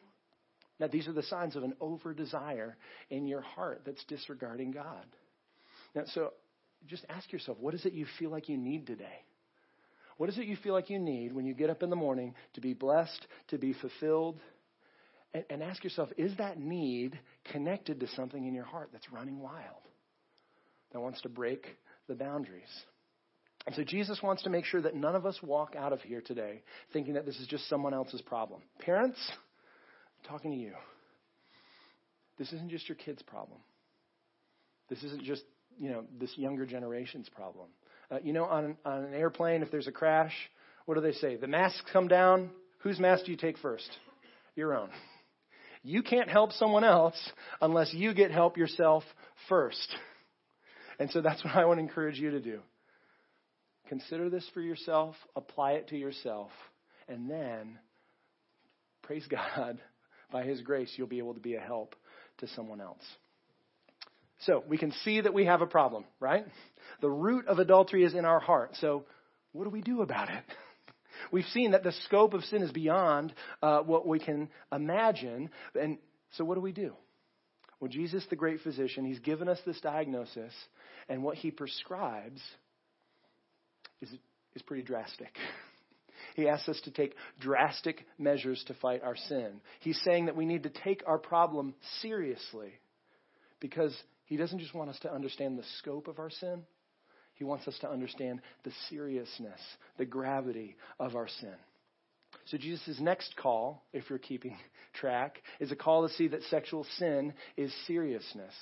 [0.79, 2.77] Now, these are the signs of an over desire
[3.09, 5.05] in your heart that's disregarding God.
[5.95, 6.33] Now, so
[6.87, 9.23] just ask yourself what is it you feel like you need today?
[10.17, 12.35] What is it you feel like you need when you get up in the morning
[12.53, 14.39] to be blessed, to be fulfilled?
[15.33, 17.19] And, and ask yourself is that need
[17.51, 19.81] connected to something in your heart that's running wild,
[20.91, 21.65] that wants to break
[22.07, 22.63] the boundaries?
[23.65, 26.21] And so Jesus wants to make sure that none of us walk out of here
[26.21, 26.61] today
[26.93, 28.61] thinking that this is just someone else's problem.
[28.79, 30.73] Parents, I'm talking to you.
[32.37, 33.59] This isn't just your kid's problem.
[34.89, 35.43] This isn't just,
[35.79, 37.67] you know, this younger generation's problem.
[38.11, 40.33] Uh, you know, on, on an airplane, if there's a crash,
[40.85, 41.37] what do they say?
[41.37, 42.51] The masks come down.
[42.79, 43.89] Whose mask do you take first?
[44.55, 44.89] Your own.
[45.81, 47.15] You can't help someone else
[47.61, 49.03] unless you get help yourself
[49.49, 49.87] first.
[50.99, 52.59] And so that's what I want to encourage you to do.
[53.87, 56.51] Consider this for yourself, apply it to yourself,
[57.07, 57.77] and then,
[59.03, 59.79] praise God,
[60.31, 61.95] by His grace, you'll be able to be a help
[62.39, 63.03] to someone else.
[64.39, 66.45] So we can see that we have a problem, right?
[67.01, 68.71] The root of adultery is in our heart.
[68.81, 69.05] So
[69.53, 70.43] what do we do about it?
[71.31, 75.49] We've seen that the scope of sin is beyond uh, what we can imagine.
[75.79, 75.97] And
[76.31, 76.93] so what do we do?
[77.79, 80.53] Well, Jesus, the great physician, he's given us this diagnosis,
[81.07, 82.41] and what he prescribes
[84.11, 84.19] is,
[84.55, 85.29] is pretty drastic.
[86.35, 89.61] He asks us to take drastic measures to fight our sin.
[89.79, 92.73] He's saying that we need to take our problem seriously
[93.59, 96.63] because he doesn't just want us to understand the scope of our sin,
[97.35, 99.59] he wants us to understand the seriousness,
[99.97, 101.55] the gravity of our sin.
[102.45, 104.57] So, Jesus' next call, if you're keeping
[104.93, 108.53] track, is a call to see that sexual sin is seriousness.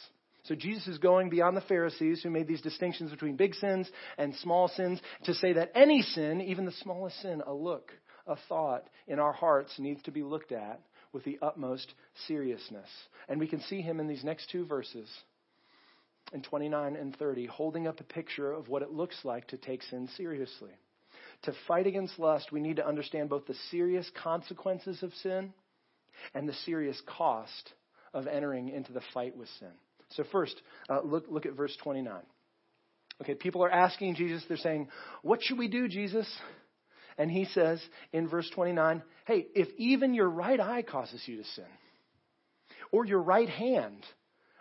[0.44, 4.36] So Jesus is going beyond the Pharisees who made these distinctions between big sins and
[4.36, 7.92] small sins to say that any sin, even the smallest sin, a look,
[8.28, 10.82] a thought in our hearts needs to be looked at
[11.14, 11.94] with the utmost
[12.28, 12.90] seriousness.
[13.30, 15.10] And we can see him in these next two verses
[16.34, 19.84] in 29 and 30 holding up a picture of what it looks like to take
[19.84, 20.72] sin seriously.
[21.44, 25.54] To fight against lust, we need to understand both the serious consequences of sin
[26.34, 27.74] and the serious cost
[28.14, 29.72] of entering into the fight with sin.
[30.16, 30.56] So, first,
[30.90, 32.22] uh, look, look at verse 29.
[33.22, 34.90] Okay, people are asking Jesus, they're saying,
[35.22, 36.28] What should we do, Jesus?
[37.18, 41.44] And he says in verse 29, Hey, if even your right eye causes you to
[41.44, 41.66] sin,
[42.92, 44.04] or your right hand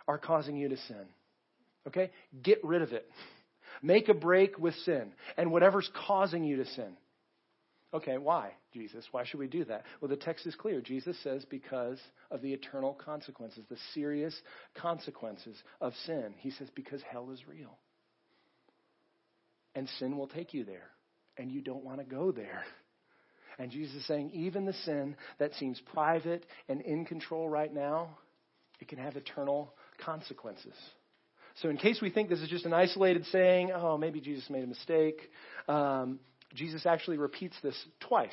[0.07, 1.05] are causing you to sin,
[1.87, 2.11] okay,
[2.41, 3.09] get rid of it.
[3.81, 6.95] Make a break with sin and whatever's causing you to sin.
[7.93, 9.05] Okay, why, Jesus?
[9.11, 9.83] Why should we do that?
[10.01, 10.81] Well, the text is clear.
[10.81, 11.99] Jesus says because
[12.31, 14.35] of the eternal consequences, the serious
[14.75, 16.33] consequences of sin.
[16.39, 17.77] He says because hell is real.
[19.75, 20.89] And sin will take you there.
[21.37, 22.63] And you don't want to go there.
[23.59, 28.17] And Jesus is saying, even the sin that seems private and in control right now,
[28.79, 30.73] it can have eternal consequences.
[31.61, 34.63] So, in case we think this is just an isolated saying, oh, maybe Jesus made
[34.63, 35.21] a mistake,
[35.67, 36.19] um,
[36.53, 38.31] Jesus actually repeats this twice.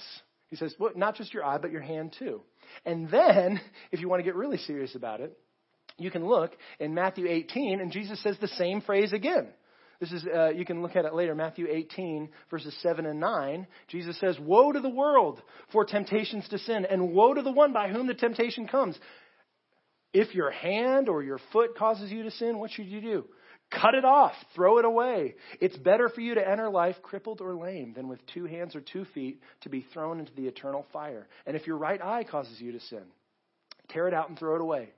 [0.49, 2.43] He says, well, not just your eye, but your hand too.
[2.85, 3.61] And then,
[3.93, 5.37] if you want to get really serious about it,
[5.97, 9.49] you can look in Matthew 18, and Jesus says the same phrase again.
[10.01, 13.67] This is, uh, you can look at it later, Matthew 18, verses 7 and 9.
[13.89, 17.75] Jesus says, Woe to the world for temptations to sin, and woe to the one
[17.75, 18.99] by whom the temptation comes.
[20.15, 23.27] If your hand or your foot causes you to sin, what should you do?
[23.71, 24.33] Cut it off.
[24.55, 25.37] Throw it away.
[25.61, 28.81] It's better for you to enter life crippled or lame than with two hands or
[28.81, 31.29] two feet to be thrown into the eternal fire.
[31.47, 33.05] And if your right eye causes you to sin,
[33.91, 34.91] tear it out and throw it away.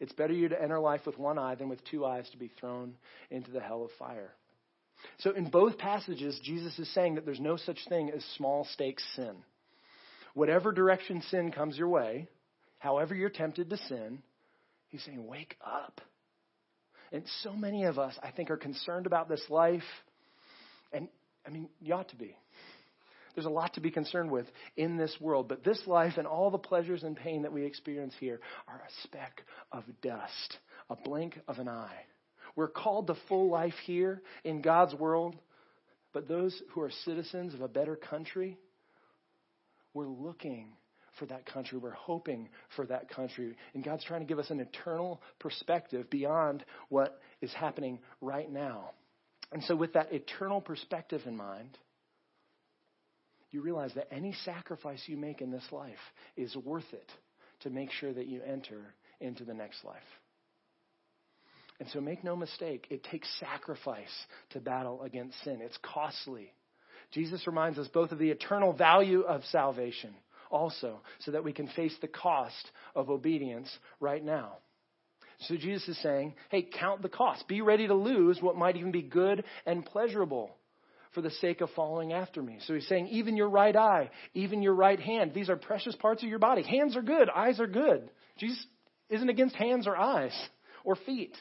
[0.00, 2.50] It's better you to enter life with one eye than with two eyes to be
[2.60, 2.94] thrown
[3.30, 4.32] into the hell of fire.
[5.18, 9.04] So in both passages, Jesus is saying that there's no such thing as small stakes
[9.14, 9.36] sin.
[10.34, 12.28] Whatever direction sin comes your way,
[12.78, 14.22] however you're tempted to sin,
[14.88, 16.00] he's saying, wake up.
[17.12, 19.82] And so many of us, I think, are concerned about this life.
[20.92, 21.08] And
[21.46, 22.36] I mean, you ought to be.
[23.34, 25.46] There's a lot to be concerned with in this world.
[25.48, 29.02] But this life and all the pleasures and pain that we experience here are a
[29.02, 29.42] speck
[29.72, 32.04] of dust, a blink of an eye.
[32.56, 35.36] We're called to full life here in God's world.
[36.14, 38.56] But those who are citizens of a better country,
[39.92, 40.68] we're looking
[41.18, 41.78] for that country.
[41.78, 43.56] We're hoping for that country.
[43.74, 48.90] And God's trying to give us an eternal perspective beyond what is happening right now.
[49.52, 51.78] And so, with that eternal perspective in mind,
[53.50, 55.94] you realize that any sacrifice you make in this life
[56.36, 57.10] is worth it
[57.60, 58.80] to make sure that you enter
[59.20, 59.96] into the next life.
[61.78, 64.04] And so, make no mistake, it takes sacrifice
[64.50, 65.60] to battle against sin.
[65.62, 66.52] It's costly.
[67.12, 70.12] Jesus reminds us both of the eternal value of salvation
[70.50, 74.58] also, so that we can face the cost of obedience right now.
[75.40, 77.46] So Jesus is saying, hey, count the cost.
[77.46, 80.56] Be ready to lose what might even be good and pleasurable
[81.12, 82.58] for the sake of following after me.
[82.66, 86.22] So he's saying, even your right eye, even your right hand, these are precious parts
[86.22, 86.62] of your body.
[86.62, 88.10] Hands are good, eyes are good.
[88.38, 88.64] Jesus
[89.10, 90.34] isn't against hands or eyes
[90.84, 91.36] or feet.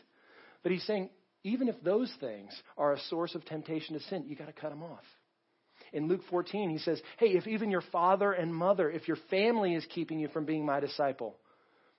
[0.63, 1.09] But he's saying,
[1.43, 4.71] even if those things are a source of temptation to sin, you got to cut
[4.71, 5.03] them off
[5.95, 9.75] in Luke 14, he says, Hey, if even your father and mother, if your family
[9.75, 11.37] is keeping you from being my disciple,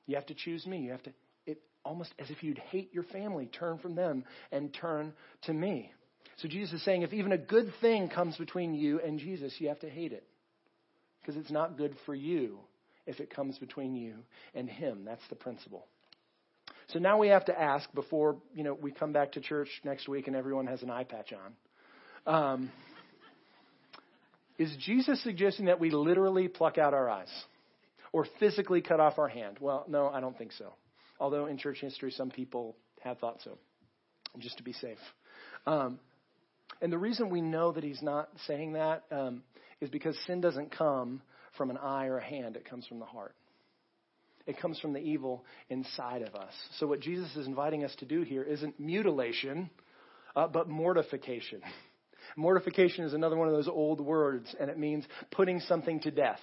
[0.04, 0.80] you have to choose me.
[0.80, 1.12] You have to,
[1.46, 5.92] it almost as if you'd hate your family, turn from them and turn to me.
[6.36, 9.68] So Jesus is saying, if even a good thing comes between you and Jesus, you
[9.68, 10.24] have to hate it.
[11.22, 12.58] Because it's not good for you
[13.06, 14.16] if it comes between you
[14.54, 15.06] and him.
[15.06, 15.86] That's the principle.
[16.88, 20.06] So now we have to ask before, you know, we come back to church next
[20.06, 21.54] week and everyone has an eye patch on.
[22.26, 22.70] Um,
[24.58, 27.30] is Jesus suggesting that we literally pluck out our eyes
[28.12, 29.58] or physically cut off our hand?
[29.60, 30.72] Well, no, I don't think so.
[31.20, 33.58] Although in church history, some people have thought so,
[34.38, 34.98] just to be safe.
[35.66, 35.98] Um,
[36.80, 39.42] and the reason we know that he's not saying that um,
[39.80, 41.22] is because sin doesn't come
[41.56, 43.34] from an eye or a hand, it comes from the heart.
[44.46, 46.52] It comes from the evil inside of us.
[46.78, 49.70] So, what Jesus is inviting us to do here isn't mutilation,
[50.36, 51.60] uh, but mortification.
[52.36, 56.40] Mortification is another one of those old words, and it means putting something to death,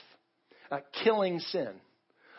[0.72, 1.70] uh, killing sin.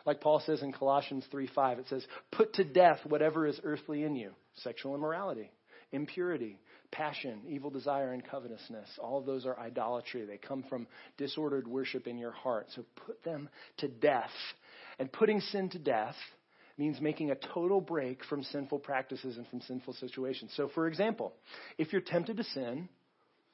[0.05, 4.17] Like Paul says in Colossians 3:5, it says, "Put to death whatever is earthly in
[4.17, 5.51] you: sexual immorality,
[5.93, 6.59] impurity,
[6.91, 8.99] passion, evil desire, and covetousness.
[8.99, 10.25] All of those are idolatry.
[10.25, 10.87] They come from
[11.17, 12.71] disordered worship in your heart.
[12.73, 14.33] So put them to death.
[14.99, 16.17] And putting sin to death
[16.77, 20.53] means making a total break from sinful practices and from sinful situations.
[20.57, 21.35] So, for example,
[21.79, 22.89] if you're tempted to sin,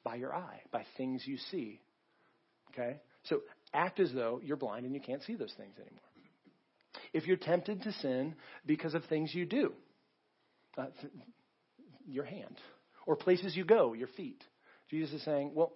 [0.03, 1.79] by your eye, by things you see.
[2.71, 2.97] Okay?
[3.23, 3.41] So
[3.73, 5.99] act as though you're blind and you can't see those things anymore.
[7.13, 8.35] If you're tempted to sin
[8.65, 9.73] because of things you do,
[10.77, 11.13] uh, th-
[12.07, 12.57] your hand,
[13.05, 14.43] or places you go, your feet,
[14.89, 15.73] Jesus is saying, well,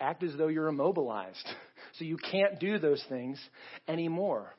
[0.00, 1.46] act as though you're immobilized.
[1.98, 3.38] So you can't do those things
[3.86, 4.54] anymore.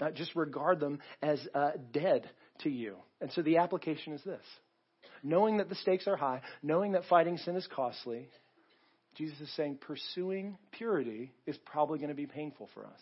[0.00, 2.96] Uh, just regard them as uh, dead to you.
[3.20, 4.40] And so the application is this
[5.22, 8.28] knowing that the stakes are high, knowing that fighting sin is costly,
[9.14, 13.00] Jesus is saying pursuing purity is probably going to be painful for us.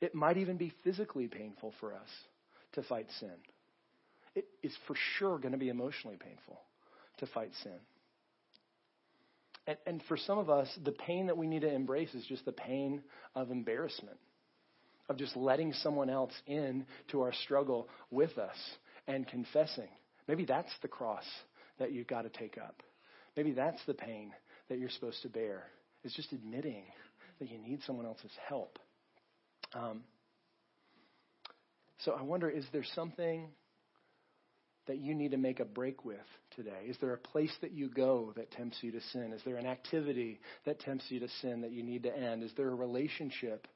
[0.00, 2.08] It might even be physically painful for us
[2.72, 3.32] to fight sin.
[4.34, 6.60] It is for sure going to be emotionally painful
[7.18, 7.78] to fight sin.
[9.66, 12.44] And, and for some of us, the pain that we need to embrace is just
[12.46, 13.02] the pain
[13.34, 14.16] of embarrassment,
[15.10, 18.56] of just letting someone else in to our struggle with us
[19.06, 19.88] and confessing
[20.28, 21.24] Maybe that's the cross
[21.78, 22.82] that you've got to take up.
[23.36, 24.32] Maybe that's the pain
[24.68, 25.64] that you're supposed to bear,
[26.04, 26.84] It's just admitting
[27.40, 28.78] that you need someone else's help.
[29.74, 30.02] Um,
[32.04, 33.48] so I wonder is there something
[34.86, 36.18] that you need to make a break with
[36.56, 36.86] today?
[36.88, 39.32] Is there a place that you go that tempts you to sin?
[39.32, 42.42] Is there an activity that tempts you to sin that you need to end?
[42.42, 43.66] Is there a relationship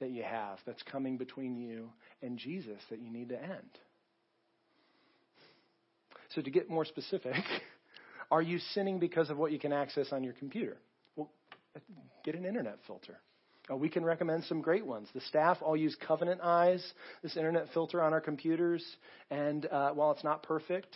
[0.00, 1.90] that you have that's coming between you
[2.22, 3.78] and Jesus that you need to end?
[6.34, 7.34] So, to get more specific,
[8.30, 10.76] are you sinning because of what you can access on your computer?
[11.16, 11.30] Well,
[12.24, 13.18] get an internet filter.
[13.70, 15.08] Uh, we can recommend some great ones.
[15.14, 16.84] The staff all use Covenant Eyes,
[17.22, 18.84] this internet filter on our computers.
[19.30, 20.94] And uh, while it's not perfect,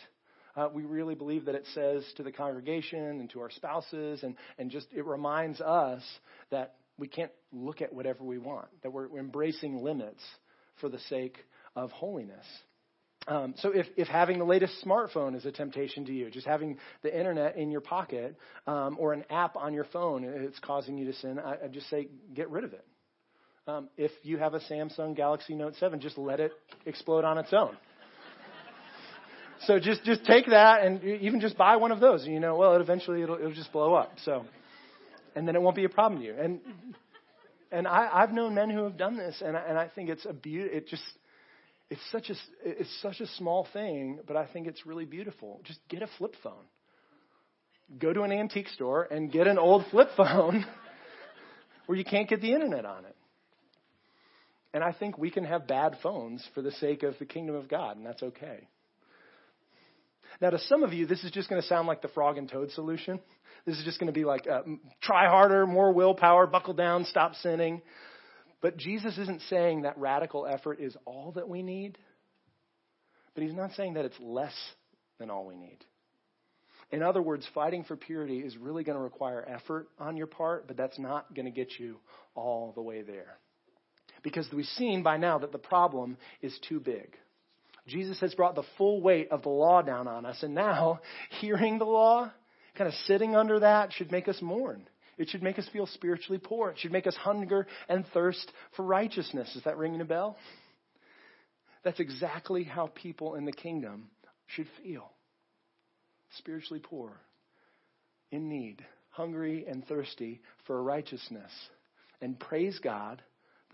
[0.57, 4.37] uh, we really believe that it says to the congregation and to our spouses, and,
[4.59, 6.03] and just it reminds us
[6.51, 10.23] that we can't look at whatever we want, that we're, we're embracing limits
[10.81, 11.39] for the sake
[11.75, 12.47] of holiness.
[13.27, 16.77] Um, so if, if having the latest smartphone is a temptation to you, just having
[17.03, 21.07] the internet in your pocket um, or an app on your phone it's causing you
[21.07, 22.85] to sin, I, I just say get rid of it.
[23.67, 26.53] Um, if you have a Samsung Galaxy Note 7, just let it
[26.85, 27.75] explode on its own.
[29.67, 32.27] so just just take that and even just buy one of those.
[32.27, 34.13] You know, well, it eventually it'll it'll just blow up.
[34.23, 34.45] So,
[35.35, 36.35] and then it won't be a problem to you.
[36.39, 36.61] And
[37.73, 40.27] and I, I've known men who have done this, and I, and I think it's
[40.27, 40.69] a beauty.
[40.69, 41.03] It just
[41.91, 45.61] it's such a it's such a small thing, but I think it's really beautiful.
[45.65, 46.65] Just get a flip phone.
[47.99, 50.65] Go to an antique store and get an old flip phone
[51.87, 53.17] where you can't get the internet on it.
[54.73, 57.69] And I think we can have bad phones for the sake of the kingdom of
[57.69, 58.67] God, and that's okay.
[60.41, 62.49] Now, to some of you, this is just going to sound like the frog and
[62.49, 63.21] toad solution.
[63.67, 64.63] This is just going to be like, uh,
[65.01, 67.83] try harder, more willpower, buckle down, stop sinning.
[68.65, 71.99] But Jesus isn't saying that radical effort is all that we need.
[73.35, 74.55] But he's not saying that it's less
[75.19, 75.77] than all we need.
[76.91, 80.67] In other words, fighting for purity is really going to require effort on your part,
[80.67, 81.99] but that's not going to get you
[82.35, 83.37] all the way there
[84.23, 87.19] because we've seen by now that the problem is too big.
[87.87, 91.01] Jesus has brought the full weight of the law down on us, and now
[91.43, 92.33] hearing the law,
[92.79, 94.89] kind of sitting under that, should make us mourn.
[95.19, 96.71] It should make us feel spiritually poor.
[96.71, 99.55] It should make us hunger and thirst for righteousness.
[99.57, 100.37] Is that ringing a bell?
[101.85, 104.09] That's exactly how people in the kingdom
[104.47, 105.11] should feel
[106.39, 107.13] spiritually poor,
[108.31, 111.53] in need, hungry and thirsty for righteousness.
[112.21, 113.23] And praise God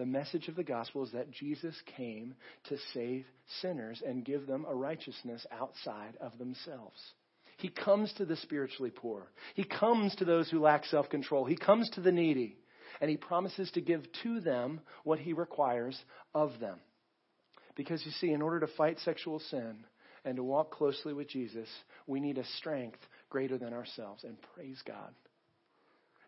[0.00, 2.34] the message of the gospel is that Jesus came
[2.70, 3.26] to save
[3.60, 6.98] sinners and give them a righteousness outside of themselves.
[7.60, 9.30] He comes to the spiritually poor.
[9.54, 11.44] He comes to those who lack self control.
[11.44, 12.56] He comes to the needy.
[13.00, 15.98] And he promises to give to them what he requires
[16.34, 16.78] of them.
[17.76, 19.84] Because you see, in order to fight sexual sin
[20.24, 21.68] and to walk closely with Jesus,
[22.06, 22.98] we need a strength
[23.30, 24.24] greater than ourselves.
[24.24, 25.14] And praise God.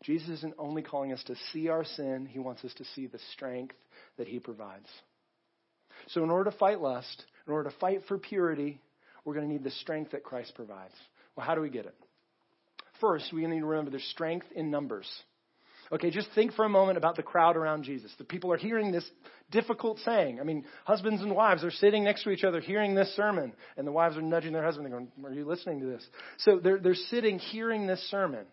[0.02, 3.20] Jesus isn't only calling us to see our sin, he wants us to see the
[3.32, 3.76] strength
[4.18, 4.88] that he provides.
[6.08, 8.80] So, in order to fight lust, in order to fight for purity,
[9.24, 10.94] we're going to need the strength that Christ provides.
[11.36, 11.94] Well, how do we get it?
[13.00, 15.08] First, we need to remember there's strength in numbers.
[15.90, 18.10] Okay, just think for a moment about the crowd around Jesus.
[18.16, 19.04] The people are hearing this
[19.50, 20.40] difficult saying.
[20.40, 23.86] I mean, husbands and wives are sitting next to each other hearing this sermon, and
[23.86, 24.86] the wives are nudging their husband.
[24.86, 26.06] They're going, Are you listening to this?
[26.38, 28.46] So they're, they're sitting hearing this sermon.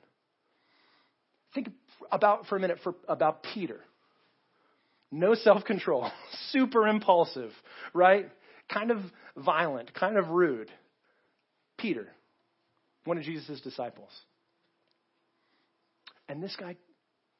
[1.55, 1.69] Think
[2.11, 3.79] about for a minute for, about Peter.
[5.11, 6.11] No self control,
[6.51, 7.51] super impulsive,
[7.93, 8.29] right?
[8.71, 8.99] Kind of
[9.37, 10.69] violent, kind of rude.
[11.77, 12.09] Peter,
[13.05, 14.11] one of Jesus' disciples.
[16.27, 16.75] And this guy,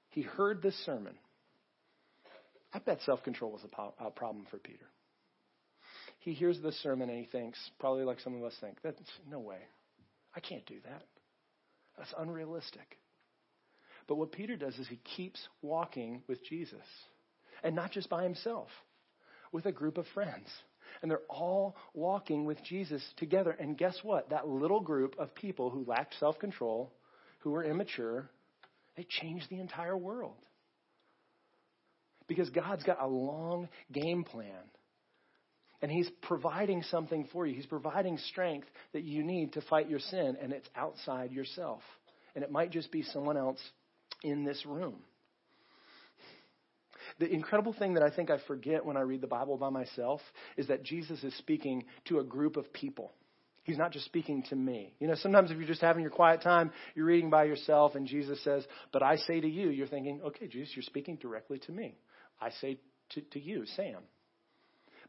[0.10, 1.16] he heard this sermon.
[2.74, 4.86] I bet self control was a problem for Peter.
[6.20, 8.99] He hears this sermon and he thinks, probably like some of us think, that's
[9.30, 9.60] no way.
[10.36, 11.03] I can't do that.
[11.97, 12.97] That's unrealistic.
[14.07, 16.86] But what Peter does is he keeps walking with Jesus.
[17.64, 18.70] And not just by himself,
[19.51, 20.47] with a group of friends.
[21.02, 23.52] And they're all walking with Jesus together.
[23.52, 24.30] And guess what?
[24.30, 26.91] That little group of people who lacked self control,
[27.39, 28.30] who were immature,
[28.97, 30.36] they changed the entire world.
[32.28, 34.52] Because God's got a long game plan.
[35.82, 37.56] And He's providing something for you.
[37.56, 41.82] He's providing strength that you need to fight your sin, and it's outside yourself.
[42.36, 43.60] And it might just be someone else
[44.24, 44.97] in this room.
[47.20, 50.22] The incredible thing that I think I forget when I read the Bible by myself
[50.57, 53.11] is that Jesus is speaking to a group of people.
[53.63, 54.93] He's not just speaking to me.
[54.99, 58.07] You know, sometimes if you're just having your quiet time, you're reading by yourself, and
[58.07, 61.72] Jesus says, But I say to you, you're thinking, Okay, Jesus, you're speaking directly to
[61.72, 61.97] me.
[62.41, 62.80] I say
[63.11, 64.01] to, to you, Sam.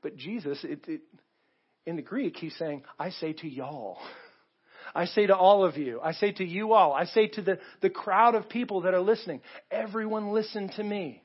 [0.02, 1.02] But Jesus, it, it,
[1.86, 3.98] in the Greek, he's saying, I say to y'all.
[4.94, 7.58] I say to all of you, I say to you all, I say to the,
[7.80, 9.40] the crowd of people that are listening,
[9.70, 11.22] everyone listen to me.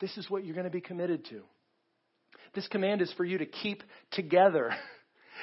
[0.00, 1.42] This is what you're going to be committed to.
[2.54, 3.82] This command is for you to keep
[4.12, 4.70] together.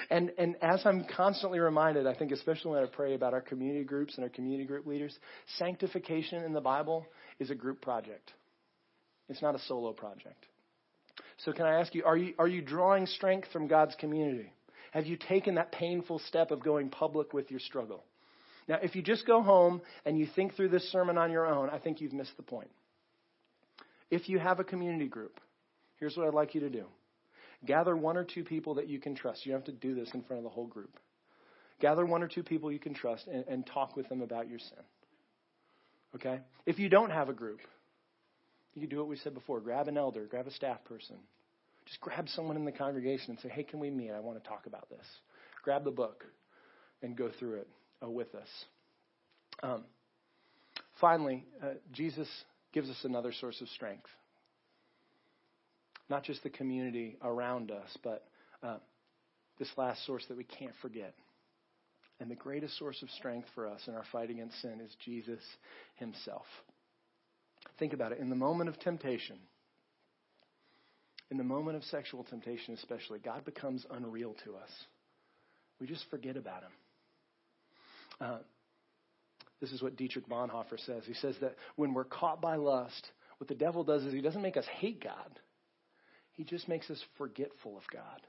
[0.10, 3.86] And, and as I'm constantly reminded, I think especially when I pray about our community
[3.86, 5.16] groups and our community group leaders,
[5.60, 7.06] sanctification in the Bible
[7.40, 8.34] is a group project.
[9.30, 10.48] It's not a solo project.
[11.46, 14.52] So can I ask you, are you, are you drawing strength from God's community?
[14.92, 18.04] Have you taken that painful step of going public with your struggle?
[18.68, 21.70] Now, if you just go home and you think through this sermon on your own,
[21.70, 22.70] I think you've missed the point.
[24.14, 25.40] If you have a community group,
[26.00, 26.86] here's what I'd like you to do
[27.66, 29.44] gather one or two people that you can trust.
[29.44, 31.00] You have to do this in front of the whole group.
[31.80, 34.60] Gather one or two people you can trust and, and talk with them about your
[34.60, 34.84] sin.
[36.16, 36.42] Okay?
[36.68, 37.60] If you don't have a group,
[38.76, 41.16] you can do what we said before grab an elder, grab a staff person.
[41.88, 44.12] Just grab someone in the congregation and say, hey, can we meet?
[44.12, 45.06] I want to talk about this.
[45.64, 46.24] Grab the book
[47.02, 47.68] and go through it
[48.04, 48.48] uh, with us.
[49.64, 49.86] Um,
[51.00, 52.28] finally, uh, Jesus
[52.74, 54.10] gives us another source of strength.
[56.10, 58.26] Not just the community around us, but
[58.62, 58.78] uh,
[59.60, 61.14] this last source that we can't forget.
[62.20, 65.42] And the greatest source of strength for us in our fight against sin is Jesus
[65.96, 66.46] himself.
[67.80, 68.20] Think about it.
[68.20, 69.38] In the moment of temptation,
[71.32, 74.70] in the moment of sexual temptation especially, God becomes unreal to us.
[75.80, 76.72] We just forget about him.
[78.22, 78.38] Uh,
[79.64, 81.04] this is what Dietrich Bonhoeffer says.
[81.06, 83.08] He says that when we're caught by lust,
[83.38, 85.40] what the devil does is he doesn't make us hate God,
[86.34, 88.20] he just makes us forgetful of God.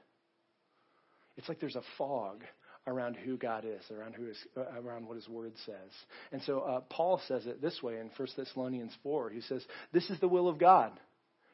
[1.35, 2.45] It's like there's a fog
[2.87, 5.91] around who God is, around who is, uh, around what His Word says.
[6.31, 9.31] And so uh, Paul says it this way in 1 Thessalonians 4.
[9.31, 10.91] He says, "This is the will of God,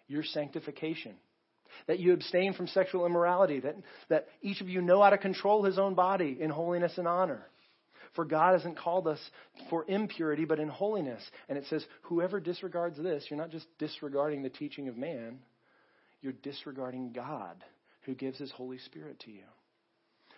[0.07, 1.15] your sanctification."
[1.87, 3.77] That you abstain from sexual immorality, that,
[4.09, 7.47] that each of you know how to control his own body in holiness and honor.
[8.13, 9.19] For God hasn't called us
[9.69, 11.23] for impurity, but in holiness.
[11.47, 15.39] And it says, whoever disregards this, you're not just disregarding the teaching of man,
[16.21, 17.63] you're disregarding God
[18.01, 19.43] who gives his Holy Spirit to you.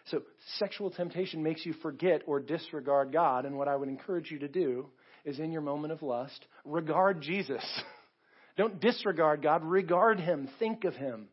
[0.08, 0.22] So,
[0.60, 3.46] sexual temptation makes you forget or disregard God.
[3.46, 4.88] And what I would encourage you to do
[5.24, 7.64] is in your moment of lust, regard Jesus.
[8.58, 11.28] Don't disregard God, regard him, think of him.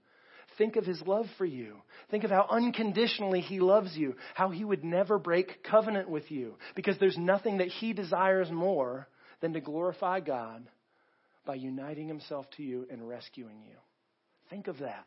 [0.60, 1.76] Think of his love for you.
[2.10, 6.56] Think of how unconditionally he loves you, how he would never break covenant with you,
[6.76, 9.08] because there's nothing that he desires more
[9.40, 10.68] than to glorify God
[11.46, 13.76] by uniting himself to you and rescuing you.
[14.50, 15.06] Think of that.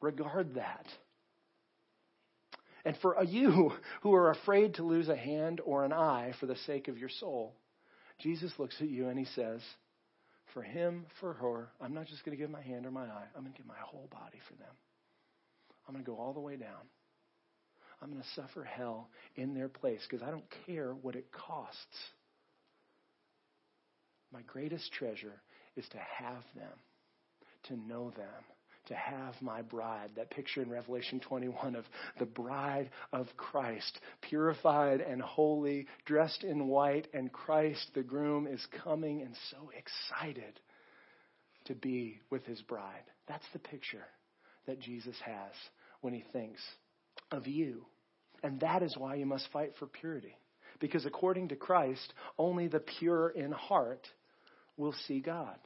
[0.00, 0.86] Regard that.
[2.84, 3.72] And for you
[4.02, 7.08] who are afraid to lose a hand or an eye for the sake of your
[7.08, 7.56] soul,
[8.20, 9.62] Jesus looks at you and he says,
[10.54, 13.26] For him, for her, I'm not just going to give my hand or my eye,
[13.34, 14.72] I'm going to give my whole body for them.
[15.86, 16.88] I'm going to go all the way down.
[18.02, 21.96] I'm going to suffer hell in their place because I don't care what it costs.
[24.32, 25.40] My greatest treasure
[25.76, 26.72] is to have them,
[27.64, 28.44] to know them,
[28.86, 30.10] to have my bride.
[30.16, 31.84] That picture in Revelation 21 of
[32.18, 38.64] the bride of Christ, purified and holy, dressed in white, and Christ, the groom, is
[38.84, 40.60] coming and so excited
[41.66, 43.04] to be with his bride.
[43.28, 44.06] That's the picture
[44.66, 45.52] that Jesus has
[46.00, 46.60] when he thinks
[47.30, 47.84] of you.
[48.42, 50.36] And that is why you must fight for purity.
[50.78, 54.06] Because according to Christ, only the pure in heart
[54.76, 55.56] will see God.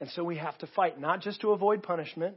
[0.00, 2.36] And so we have to fight, not just to avoid punishment.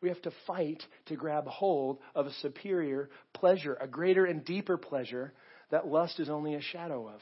[0.00, 4.76] We have to fight to grab hold of a superior pleasure, a greater and deeper
[4.76, 5.32] pleasure
[5.70, 7.20] that lust is only a shadow of.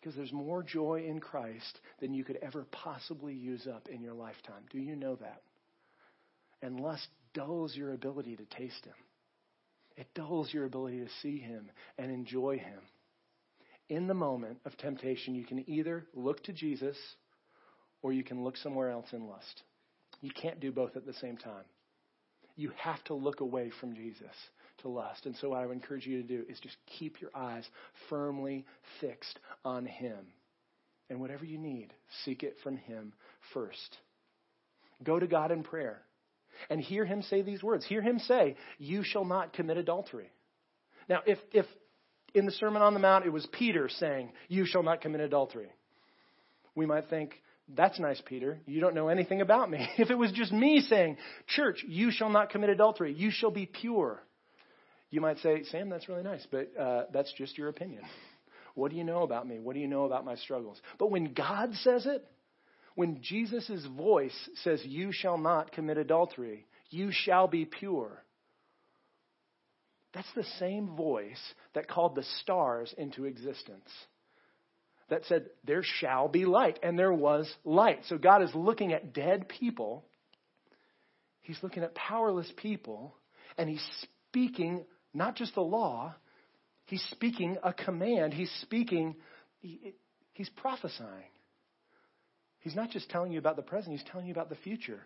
[0.00, 4.14] Because there's more joy in Christ than you could ever possibly use up in your
[4.14, 4.62] lifetime.
[4.70, 5.42] Do you know that?
[6.62, 8.94] And lust dulls your ability to taste Him,
[9.96, 12.80] it dulls your ability to see Him and enjoy Him.
[13.88, 16.96] In the moment of temptation, you can either look to Jesus
[18.02, 19.62] or you can look somewhere else in lust.
[20.20, 21.64] You can't do both at the same time.
[22.56, 24.34] You have to look away from Jesus
[24.82, 25.26] to lust.
[25.26, 27.64] And so, what I would encourage you to do is just keep your eyes
[28.08, 28.64] firmly
[29.00, 30.18] fixed on Him.
[31.10, 31.92] And whatever you need,
[32.24, 33.12] seek it from Him
[33.54, 33.98] first.
[35.04, 36.02] Go to God in prayer
[36.68, 37.86] and hear Him say these words.
[37.86, 40.30] Hear Him say, You shall not commit adultery.
[41.08, 41.66] Now, if, if
[42.34, 45.70] in the Sermon on the Mount it was Peter saying, You shall not commit adultery,
[46.74, 47.40] we might think,
[47.76, 48.58] that's nice, Peter.
[48.66, 49.86] You don't know anything about me.
[49.98, 53.66] If it was just me saying, Church, you shall not commit adultery, you shall be
[53.66, 54.22] pure,
[55.10, 58.02] you might say, Sam, that's really nice, but uh, that's just your opinion.
[58.74, 59.58] What do you know about me?
[59.58, 60.80] What do you know about my struggles?
[60.98, 62.24] But when God says it,
[62.94, 68.22] when Jesus' voice says, You shall not commit adultery, you shall be pure,
[70.14, 71.40] that's the same voice
[71.74, 73.90] that called the stars into existence
[75.08, 76.78] that said, There shall be light.
[76.82, 78.00] And there was light.
[78.08, 80.04] So God is looking at dead people.
[81.40, 83.14] He's looking at powerless people.
[83.56, 83.86] And He's
[84.28, 84.84] speaking
[85.14, 86.14] not just the law,
[86.86, 88.32] He's speaking a command.
[88.32, 89.16] He's speaking,
[89.60, 89.94] he,
[90.32, 91.30] He's prophesying.
[92.60, 95.00] He's not just telling you about the present, He's telling you about the future.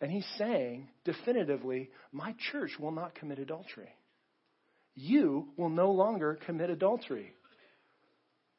[0.00, 3.88] And He's saying definitively, My church will not commit adultery.
[4.96, 7.32] You will no longer commit adultery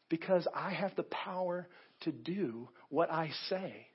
[0.09, 1.67] because I have the power
[2.01, 3.87] to do what I say.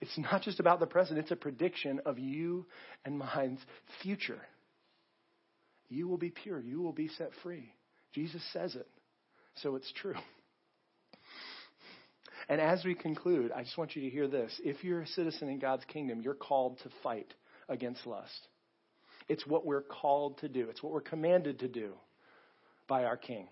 [0.00, 2.66] It's not just about the present, it's a prediction of you
[3.04, 3.60] and mine's
[4.02, 4.40] future.
[5.88, 7.72] You will be pure, you will be set free.
[8.14, 8.88] Jesus says it,
[9.56, 10.14] so it's true.
[12.48, 14.52] And as we conclude, I just want you to hear this.
[14.64, 17.32] If you're a citizen in God's kingdom, you're called to fight
[17.68, 18.48] against lust.
[19.28, 21.92] It's what we're called to do, it's what we're commanded to do
[22.88, 23.46] by our King.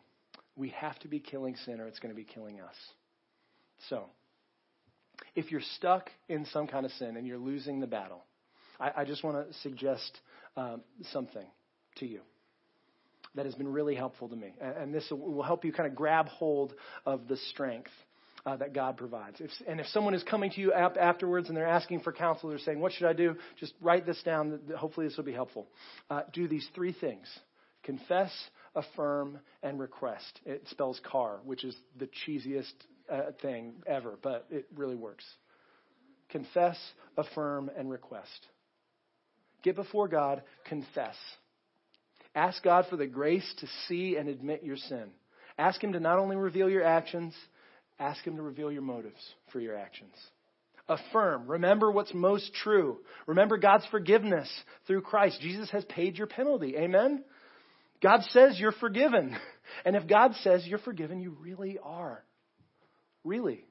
[0.58, 2.74] We have to be killing sin or it's going to be killing us.
[3.88, 4.04] So,
[5.34, 8.24] if you're stuck in some kind of sin and you're losing the battle,
[8.80, 10.20] I, I just want to suggest
[10.56, 10.82] um,
[11.12, 11.46] something
[11.96, 12.20] to you
[13.34, 14.54] that has been really helpful to me.
[14.60, 16.74] And, and this will help you kind of grab hold
[17.06, 17.90] of the strength
[18.46, 19.40] uh, that God provides.
[19.40, 22.48] If, and if someone is coming to you ap- afterwards and they're asking for counsel,
[22.48, 23.36] they're saying, What should I do?
[23.60, 24.60] Just write this down.
[24.76, 25.68] Hopefully, this will be helpful.
[26.10, 27.26] Uh, do these three things
[27.84, 28.30] confess,
[28.78, 30.40] affirm, and request.
[30.44, 32.72] It spells car, which is the cheesiest
[33.10, 35.24] uh, thing ever, but it really works.
[36.30, 36.78] Confess,
[37.16, 38.46] affirm, and request.
[39.62, 41.16] Get before God, confess.
[42.34, 45.10] Ask God for the grace to see and admit your sin.
[45.58, 47.34] Ask Him to not only reveal your actions,
[47.98, 49.20] Ask Him to reveal your motives
[49.52, 50.14] for your actions.
[50.88, 51.46] Affirm.
[51.46, 52.98] Remember what's most true.
[53.26, 54.48] Remember God's forgiveness
[54.86, 55.40] through Christ.
[55.40, 56.76] Jesus has paid your penalty.
[56.76, 57.24] Amen?
[58.02, 59.36] God says you're forgiven.
[59.84, 62.24] And if God says you're forgiven, you really are.
[63.24, 63.64] Really.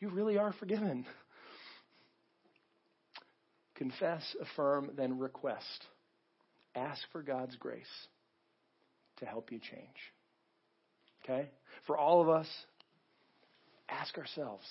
[0.00, 1.06] You really are forgiven.
[3.76, 5.86] Confess, affirm, then request.
[6.74, 7.86] Ask for God's grace
[9.18, 9.96] to help you change.
[11.24, 11.48] Okay?
[11.86, 12.48] For all of us,
[13.88, 14.64] ask ourselves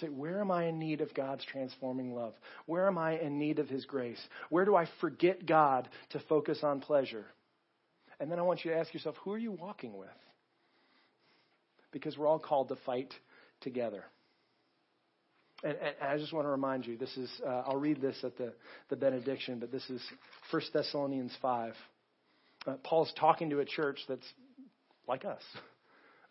[0.00, 2.34] say, where am I in need of God's transforming love?
[2.66, 4.20] Where am I in need of His grace?
[4.50, 7.26] Where do I forget God to focus on pleasure?
[8.20, 10.08] And then I want you to ask yourself, who are you walking with?
[11.92, 13.12] Because we're all called to fight
[13.60, 14.04] together.
[15.62, 18.36] And, and I just want to remind you, this is, uh, I'll read this at
[18.36, 18.52] the,
[18.90, 20.02] the benediction, but this is
[20.50, 21.74] 1 Thessalonians 5.
[22.66, 24.26] Uh, Paul's talking to a church that's
[25.06, 25.42] like us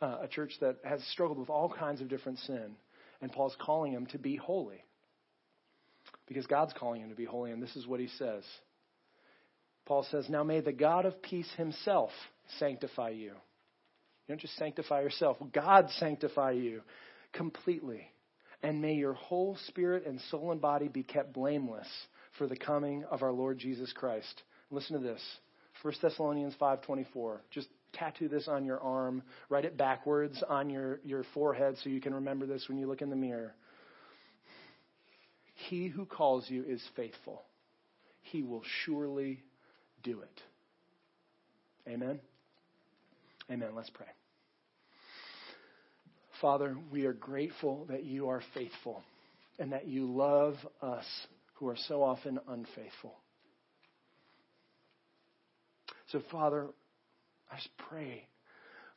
[0.03, 2.75] uh, a church that has struggled with all kinds of different sin.
[3.21, 4.84] And Paul's calling them to be holy.
[6.27, 8.43] Because God's calling him to be holy, and this is what he says.
[9.86, 12.11] Paul says, Now may the God of peace himself
[12.59, 13.34] sanctify you.
[13.34, 16.81] You don't just sanctify yourself, God sanctify you
[17.34, 18.09] completely.
[18.61, 21.88] And may your whole spirit and soul and body be kept blameless
[22.38, 24.43] for the coming of our Lord Jesus Christ.
[24.71, 25.21] Listen to this.
[25.81, 27.41] 1 Thessalonians 5:24.
[27.51, 32.01] Just tattoo this on your arm, write it backwards on your, your forehead so you
[32.01, 33.53] can remember this when you look in the mirror.
[35.69, 37.43] He who calls you is faithful.
[38.21, 39.43] He will surely
[40.03, 40.41] do it.
[41.87, 42.19] Amen?
[43.51, 43.69] Amen.
[43.75, 44.07] Let's pray.
[46.41, 49.03] Father, we are grateful that you are faithful
[49.59, 51.05] and that you love us
[51.55, 53.15] who are so often unfaithful.
[56.11, 56.67] So, Father,
[57.51, 58.27] I just pray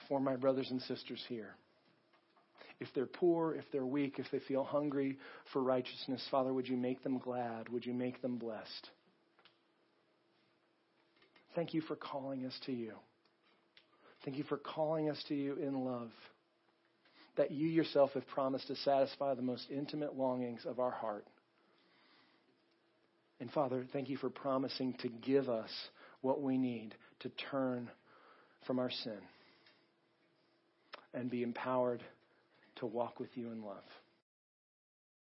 [0.08, 1.54] for my brothers and sisters here.
[2.78, 5.18] If they're poor, if they're weak, if they feel hungry
[5.52, 7.68] for righteousness, Father, would you make them glad?
[7.70, 8.90] Would you make them blessed?
[11.56, 12.92] Thank you for calling us to you.
[14.24, 16.10] Thank you for calling us to you in love.
[17.36, 21.26] That you yourself have promised to satisfy the most intimate longings of our heart.
[23.40, 25.70] And Father, thank you for promising to give us
[26.20, 27.90] what we need to turn
[28.66, 29.18] from our sin
[31.14, 32.02] and be empowered
[32.76, 33.84] to walk with you in love.